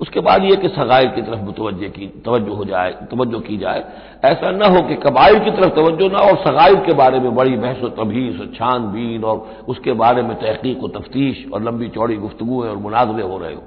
उसके 0.00 0.20
बाद 0.20 0.44
यह 0.44 0.54
कि 0.54 0.68
सगाइर 0.68 1.06
की 1.08 1.22
तरफ़ 1.22 1.40
मुतवजह 1.40 1.88
की, 1.88 2.06
तवज्जो 2.26 2.54
हो 2.54 2.64
जाए, 2.64 2.90
तवज्जो 3.10 3.38
की 3.40 3.56
जाए। 3.58 3.84
ऐसा 4.24 4.50
न 4.50 4.62
हो 4.66 4.82
कि 4.88 4.94
कबाइल 5.02 5.38
की 5.38 5.50
तरफ़ 5.50 5.74
तवज्जो 5.74 6.08
ना 6.08 6.18
और 6.20 6.36
सगाइर 6.38 6.74
के 6.86 6.92
बारे 6.94 7.20
में 7.20 7.34
बड़ी 7.34 7.56
बहस 7.56 7.82
व 7.82 7.88
तभीस 7.96 8.40
छानबीन 8.54 9.24
और 9.24 9.64
उसके 9.68 9.92
बारे 9.94 10.22
में 10.22 10.34
तहकीक 10.36 10.82
व 10.82 10.88
तफ्तीश 10.90 11.44
और 11.52 11.62
लंबी 11.62 11.88
चौड़ी 11.88 12.16
गुफ्तगु 12.16 12.62
और 12.62 12.76
मुनाजरे 12.78 13.22
हो 13.22 13.38
रहे 13.38 13.54
हो। 13.54 13.62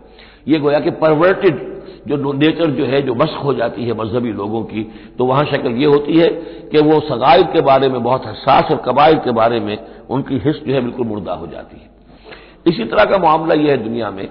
ये 0.48 0.60
गोया 0.60 0.80
कि 0.80 0.92
परवर्टेड 0.92 1.68
जो 2.08 2.34
नेचर 2.34 2.70
जो 2.72 2.86
है, 2.86 3.02
जो 3.02 3.15
मस्क 3.15 3.42
हो 3.44 3.54
जाती 3.54 3.86
है 3.86 3.94
मजहबी 3.94 4.32
लोगों 4.34 4.63
की 4.63 4.84
तो 5.18 5.26
वहाँ 5.26 5.44
शक्ल 5.46 5.72
ये 5.74 5.86
होती 5.86 6.18
है 6.18 6.28
कि 6.72 6.82
वो 6.82 7.00
सगाइर 7.00 7.44
के 7.54 7.62
बारे 7.62 7.89
में 7.89 8.02
बहुत 8.04 8.26
हसास 8.26 8.72
और 8.72 8.78
कबाइल 8.86 9.18
के 9.18 9.32
बारे 9.32 9.60
में 9.60 9.78
उनकी 10.10 10.38
हिस्स 10.38 10.63
जो 10.65 10.74
है 10.74 10.82
बिल्कुल 10.82 11.08
मुर्दा 11.08 11.34
हो 11.34 11.48
जाती 11.48 11.82
है। 11.82 11.89
इसी 12.68 12.86
तरह 12.86 13.06
का 13.06 13.18
मामला 13.18 13.56
यह 13.56 13.72
है 13.72 13.78
दुनिया 13.84 14.10
में 14.12 14.28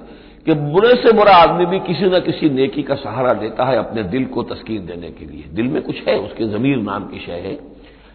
कि 0.49 0.55
बुरे 0.55 0.95
से 0.95 1.13
बुरा 1.13 1.33
आदमी 1.33 1.67
भी 1.67 1.81
किसी 1.81 2.05
न 2.05 2.21
किसी 2.21 2.51
नेकी 2.51 2.83
का 2.83 2.95
सहारा 2.95 3.41
लेता 3.41 3.65
है 3.65 3.77
अपने 3.77 4.03
दिल 4.03 4.25
को 4.25 4.43
तस्कीन 4.43 4.87
देने 4.87 5.11
के 5.11 5.25
लिए। 5.25 5.45
दिल 5.53 5.69
में 5.69 5.83
कुछ 5.83 5.97
है, 6.09 6.19
उसके 6.19 6.45
जमीर 6.45 6.77
नाम 6.77 7.03
की 7.05 7.19
शय 7.19 7.33
है। 7.33 7.59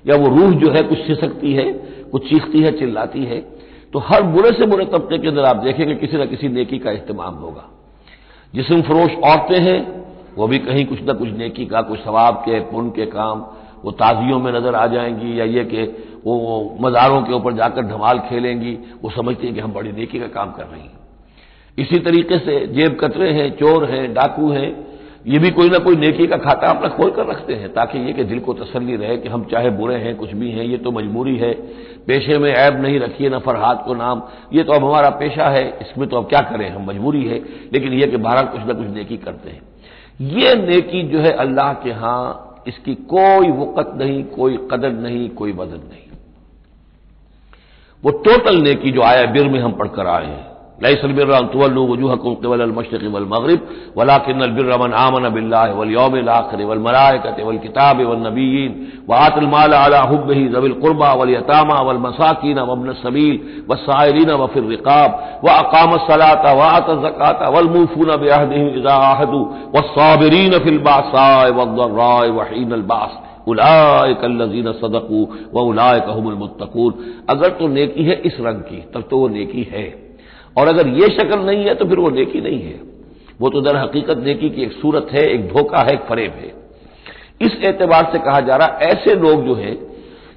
या 0.07 0.15
वो 0.15 0.27
रूह 0.27 0.51
जो 0.51 0.71
है, 0.71 0.83
कुछ 0.83 0.97
सिसकती 0.97 1.53
है, 1.53 1.73
कुछ 2.11 2.29
चीखती 2.29 2.59
है, 2.59 2.79
चिल्लाती 2.79 3.23
है। 3.23 3.39
तो 3.93 3.99
हर 3.99 4.23
बुरे 4.23 4.51
से 4.51 4.65
बुरे 4.65 4.85
तबके 4.85 5.17
के 5.17 5.27
अंदर 5.27 5.43
आप 5.43 5.55
देखेंगे 5.55 5.95
किसी 5.95 6.17
न 6.17 6.25
किसी 6.25 6.49
नेकी 6.49 6.79
का 6.79 6.91
इस्तेमाल 6.91 7.33
होगा। 7.33 7.69
जिसम 8.55 8.81
फरोश 8.81 9.11
औरतें 9.11 9.59
हैं, 9.59 10.05
वो 10.35 10.47
भी 10.47 10.59
कहीं 10.59 10.85
कुछ 10.85 10.99
न 11.03 11.13
कुछ 11.13 11.29
नेकी 11.29 11.65
का, 11.65 11.81
कुछ 11.81 11.99
सवाब 11.99 12.35
के 12.35 12.59
पुण्य 12.59 12.89
के 12.89 13.05
काम, 13.05 13.45
वो 13.83 13.91
ताजियों 13.91 14.39
में 14.39 14.51
नज़र 14.51 14.75
आ 14.75 14.87
जाएँगी 14.87 15.39
या 15.39 15.45
ये 15.45 15.63
कि 15.63 15.83
वो 16.25 16.77
मज़ारों 16.81 17.21
के 17.21 17.33
ऊपर 17.33 17.53
जाकर 17.53 17.81
धमाल 17.81 18.19
खेलेंगी, 18.19 18.79
वो 19.03 19.09
समझती 19.09 19.47
है 19.47 19.53
कि 19.53 19.59
हम 19.59 19.73
बड़ी 19.73 19.91
नेकी 19.91 20.19
का 20.19 20.27
काम 20.27 20.51
कर 20.51 20.63
रही 20.63 20.81
हैं। 20.81 21.02
इसी 21.77 21.99
तरीके 21.99 22.37
से 22.37 22.67
जेब 22.67 22.97
कतरे 23.01 23.31
हैं, 23.31 23.49
चोर 23.51 23.85
हैं, 23.85 24.13
डाकू 24.13 24.49
हैं, 24.51 24.85
ये 25.27 25.39
भी 25.39 25.49
कोई 25.51 25.69
ना 25.69 25.77
कोई 25.77 25.95
नेकी 25.95 26.27
का 26.27 26.37
खाता 26.37 26.67
अपना 26.67 26.87
खोल 26.87 27.11
कर 27.11 27.25
रखते 27.25 27.53
हैं, 27.53 27.73
ताकि 27.73 27.99
ये 27.99 28.13
कि 28.13 28.23
दिल 28.23 28.39
को 28.39 28.53
तसल्ली 28.53 28.95
रहे 28.95 29.17
कि 29.17 29.29
हम 29.29 29.43
चाहे 29.43 29.69
बुरे 29.69 29.95
हैं, 29.95 30.15
कुछ 30.15 30.31
भी 30.33 30.51
हैं, 30.51 30.63
ये 30.63 30.77
तो 30.77 30.91
मजबूरी 30.91 31.37
है। 31.37 31.53
पेशे 32.07 32.37
में 32.37 32.51
ऐब 32.51 32.81
नहीं 32.81 32.99
रखिए 32.99 33.29
ना 33.29 33.39
फरहाद 33.39 33.83
को 33.85 33.93
नाम। 33.93 34.21
ये 34.53 34.63
तो 34.63 34.73
अब 34.73 34.83
हमारा 34.83 35.09
पेशा 35.09 35.49
है, 35.49 35.79
इसमें 35.81 36.09
तो 36.09 36.17
अब 36.17 36.29
क्या 36.29 36.41
करें, 36.41 36.69
हम 36.69 36.85
मजबूरी 36.85 37.23
है। 37.25 37.43
लेकिन 37.73 37.93
यह 37.93 38.07
कि 38.07 38.17
बहरहाल 38.17 38.45
कुछ 38.45 38.61
ना 38.61 38.73
कुछ 38.73 38.87
नेकी 38.87 39.17
करते 39.17 39.49
हैं। 39.49 39.61
ये 40.21 40.55
नेकी 40.55 41.03
जो 41.03 41.19
है 41.19 41.31
अल्लाह 41.31 41.73
के 41.73 41.89
यहाँ 41.89 42.63
इसकी 42.67 42.95
कोई 42.95 43.51
वक़्त 43.51 43.91
नहीं, 43.97 44.23
कोई 44.23 44.57
कदर 44.71 44.91
नहीं, 44.91 45.29
कोई 45.29 45.51
वज़न 45.51 45.81
नहीं। 45.89 46.03
वो 48.03 48.11
टोटल 48.11 48.61
नेकी 48.61 48.91
जो 48.91 49.01
आया, 49.01 49.25
बिर 49.25 49.49
में 49.49 49.59
हम 49.59 49.71
पढ़कर 49.71 50.07
आए 50.07 50.25
हैं। 50.25 50.52
लईसलबिरवजूहकुमशरक़ 50.83 53.13
वलमगरब 53.13 53.67
वलाकिन 53.97 54.41
आमन 54.95 55.29
बिल्लाह 55.29 55.71
वलयौमिलआखिर 55.79 56.65
वलकिताब 56.65 58.01
वलनबीयीन 58.01 58.91
वातलमाल 59.09 59.75
अला 59.75 60.03
हुब्बिही 60.03 60.47
ज़विल 60.47 60.73
क़ुरबा 60.81 61.13
वलयतामा 61.13 61.81
वलमसाकीन 61.81 62.61
वब्न 62.61 62.93
सबील 63.03 63.65
वफिर 63.69 64.65
रिकाब 64.65 65.41
व 65.45 65.49
अकाम 65.55 65.97
सलात 66.07 66.45
वात 66.53 66.89
ज़कात 67.05 67.39
वलमूफून 67.55 68.15
बेअहदिहिम 68.21 68.79
इज़ा 68.79 68.95
आहदू 69.09 69.39
वस्साबिरीन 69.75 70.59
फिल 70.59 70.79
बासाय 70.79 71.51
वद्दर्राय 71.51 72.29
वहीन 72.29 72.71
अलबास 72.71 73.19
उलायकल्लजीन 73.47 74.71
सदकू 74.73 75.27
व 75.53 75.63
उलायकहुमुल 75.63 76.35
मुत्तकून 76.35 76.93
अगर 77.29 77.49
तो 77.59 77.67
नेकी 77.67 78.03
है 78.03 78.21
इस 78.25 78.37
रंग 78.39 78.61
की 78.61 78.83
तब 78.93 79.07
तो 79.09 79.17
वो 79.17 79.27
नेकी 79.29 79.67
है 79.71 80.02
और 80.55 80.67
अगर 80.67 80.87
ये 80.93 81.07
शक्ल 81.09 81.39
नहीं 81.39 81.65
है 81.65 81.75
तो 81.75 81.85
फिर 81.85 81.99
वो 81.99 82.09
नेकी 82.09 82.41
नहीं 82.41 82.59
है। 82.61 82.79
वो 83.41 83.49
तो 83.49 83.61
दर 83.61 83.75
हकीकत 83.75 84.17
नेकी 84.17 84.49
की 84.49 84.63
एक 84.63 84.71
सूरत 84.71 85.07
है, 85.11 85.23
एक 85.25 85.47
धोखा 85.47 85.77
है, 85.79 85.93
एक 85.93 85.99
फरेब 85.99 86.33
है। 86.33 86.51
इस 87.41 87.57
एतबार 87.65 88.09
से 88.13 88.19
कहा 88.19 88.39
जा 88.39 88.55
रहा, 88.55 88.67
ऐसे 88.83 89.15
लोग 89.15 89.45
जो 89.45 89.55
है, 89.55 89.73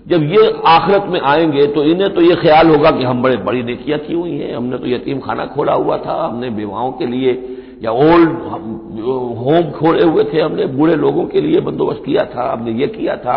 जब 0.07 0.23
ये 0.25 0.43
आखिरत 0.67 1.07
में 1.11 1.21
आएँगे 1.21 1.67
तो 1.67 1.83
इन्हें 1.85 2.13
तो 2.15 2.21
ये 2.21 2.35
ख्याल 2.35 2.69
होगा 2.69 2.91
कि 2.91 3.05
हम 3.05 3.23
बड़े, 3.23 3.37
बड़ी 3.37 3.63
नेकियाँ 3.63 3.99
की 3.99 4.15
हुई 4.15 4.33
हैं? 4.33 4.57
हमने 4.57 4.79
तो 4.79 4.87
यतीम 4.87 5.21
खाना 5.21 5.47
खोला 5.47 5.75
हुआ 5.75 5.97
था, 5.99 6.15
हमने 6.25 6.49
विवाहों 6.49 6.93
के 6.93 7.07
लिए 7.07 7.33
या 7.83 7.91
ओल्ड 7.93 8.29
होम 9.39 9.71
खोले 9.71 10.05
हुए 10.05 10.25
थे, 10.25 10.41
हमने 10.41 10.67
बूढ़े 10.67 10.95
लोगों 10.97 11.25
के 11.25 11.41
लिए 11.41 11.61
बंदोबस्त 11.61 12.03
किया 12.07 12.25
था, 12.27 12.53
हमने 12.53 12.73
ये 12.73 12.87
किया 12.89 13.17
था, 13.17 13.37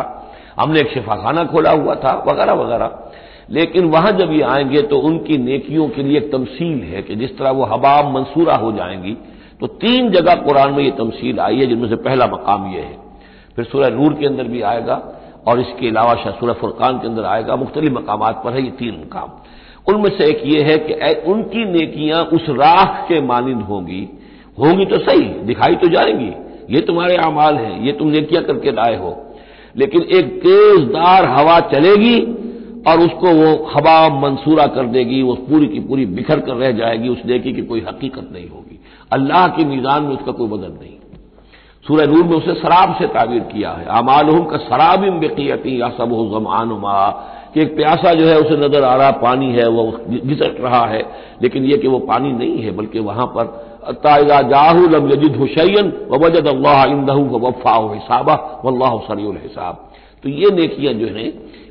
हमने 0.59 0.79
एक 0.79 0.91
शिफाखाना 0.91 1.43
खोला 1.43 1.71
हुआ 1.71 1.95
था, 1.95 2.11
वगैरह 2.27 2.53
वगैरह। 2.53 3.08
लेकिन 3.51 3.85
वहाँ 3.85 4.11
जब 4.11 4.31
ये 4.31 4.41
आएँगे 4.43 4.81
तो 4.81 4.97
उनकी 4.99 5.37
नेकियों 5.37 5.87
के 5.89 6.03
लिए 6.03 6.17
एक 6.17 6.31
तमसील 6.31 6.81
है 6.83 7.01
कि 7.01 7.15
जिस 7.15 7.37
तरह 7.37 7.51
वो 7.51 7.65
हबाब 7.65 8.13
मंसूरा 8.15 8.55
हो 8.55 8.71
जाएँगी 8.71 9.17
तो 9.61 9.67
तीन 9.67 10.09
जगह 10.11 10.35
कुरान 10.35 10.73
में 10.73 10.83
ये 10.83 10.91
तमसील 10.91 11.39
आई 11.39 11.55
है, 11.55 11.65
जिनमें 11.65 11.87
से 11.89 11.95
पहला 11.95 12.25
मकाम 12.27 12.65
यह 12.65 12.81
है। 12.81 12.97
फिर 13.55 13.65
सूर्य 13.65 13.89
नूर 13.89 14.13
के 14.13 14.25
अंदर 14.25 14.43
भी 14.43 14.61
आएगा, 14.61 14.95
और 15.47 15.59
इसके 15.59 15.87
अलावा 15.87 16.13
शसूर 16.15 16.53
फुरकान 16.53 16.99
के 16.99 17.07
अंदर 17.07 17.23
आएगा 17.23 17.55
मुख्तलि 17.55 17.89
मकाम 17.89 18.19
पर 18.43 18.53
है 18.53 18.63
ये 18.63 18.71
तीन 18.71 18.95
मुकाम। 18.95 19.31
उनमें 19.87 20.09
से 20.17 20.25
एक 20.25 20.41
ये 20.45 20.61
है 20.61 20.77
कि 20.77 20.93
उनकी 21.31 21.65
नेकियाँ 21.65 22.23
उस 22.23 22.49
राख 22.49 23.05
के 23.09 23.21
मानंद 23.21 23.61
होंगी। 23.61 24.07
होंगी 24.59 24.85
तो 24.85 24.97
सही, 24.99 25.23
दिखाई 25.43 25.75
तो 25.75 25.87
जाएँगी। 25.87 26.31
ये 26.75 26.81
तुम्हारे 26.81 27.15
अमाल 27.15 27.55
हैं, 27.55 27.81
ये 27.81 27.91
तुम 27.91 28.07
नेकियाँ 28.07 28.43
करके 28.43 28.71
लाए 28.71 28.95
हो। 28.95 29.15
लेकिन 29.77 30.01
एक 30.01 30.25
तेजदार 30.39 31.25
हवा 31.29 31.59
चलेगी 31.69 32.15
और 32.89 32.99
उसको 32.99 33.33
वो 33.33 33.65
हवा 33.65 33.97
मंसूरा 34.19 34.65
कर 34.67 34.85
देगी, 34.85 35.21
वो 35.21 35.33
पूरी 35.33 35.67
की 35.67 35.79
पूरी 35.79 36.05
बिखर 36.05 36.39
कर 36.39 36.53
रह 36.53 36.71
जाएगी, 36.71 37.09
उस 37.09 37.21
नेकी 37.25 37.53
की 37.53 37.61
कोई 37.61 37.81
हकीकत 37.81 38.29
नहीं 38.33 38.49
होगी। 38.49 38.79
अल्लाह 39.11 39.47
की 39.47 39.65
मीजान 39.65 40.03
में 40.03 40.15
उसका 40.15 40.31
कोई 40.31 40.47
बदल 40.47 40.71
नहीं। 40.71 40.95
सूर्य 41.87 42.05
नूर 42.05 42.23
में 42.23 42.35
उसे 42.37 42.53
शराब 42.53 42.95
से 42.99 43.07
ताबीर 43.07 43.39
किया 43.39 43.71
है। 43.71 43.85
अमालहम 43.85 44.43
का 44.45 44.57
शराबिम 44.57 45.19
बेकियती 45.19 45.81
या 45.81 45.89
सब 45.89 46.11
जमान 46.33 46.81
कि 47.53 47.61
एक 47.61 47.75
प्यासा 47.75 48.13
जो 48.13 48.27
है, 48.27 48.37
उसे 48.39 48.57
नज़र 48.57 48.83
आ 48.83 48.95
रहा, 48.95 49.11
पानी 49.11 49.51
है, 49.51 49.67
वो 49.69 49.83
घिसट 50.09 50.57
रहा 50.61 50.85
है। 50.85 51.01
लेकिन 51.41 51.63
यह 51.65 51.77
कि 51.77 51.87
वो 51.87 51.99
पानी 51.99 52.31
नहीं 52.31 52.61
है, 52.61 52.71
बल्कि 52.71 52.99
वहाँ 52.99 53.25
पर 53.25 53.45
ताज़ा 53.93 54.41
जाहू 54.41 54.87
लम 54.87 55.09
यजिद 55.09 55.35
हुसैन 55.35 55.93
वजद 56.11 56.47
अल्लाह 56.47 56.83
इंदहू 56.85 57.39
वफ़ा 57.39 57.93
हिसाबा। 57.93 58.61
वल्लाह 58.65 58.97
सरील 58.97 59.37
हिसाब। 59.43 59.89
तो 60.23 60.29
ये 60.29 60.51
नेकियाँ 60.51 60.93
जो 60.93 61.07
है 61.07 61.27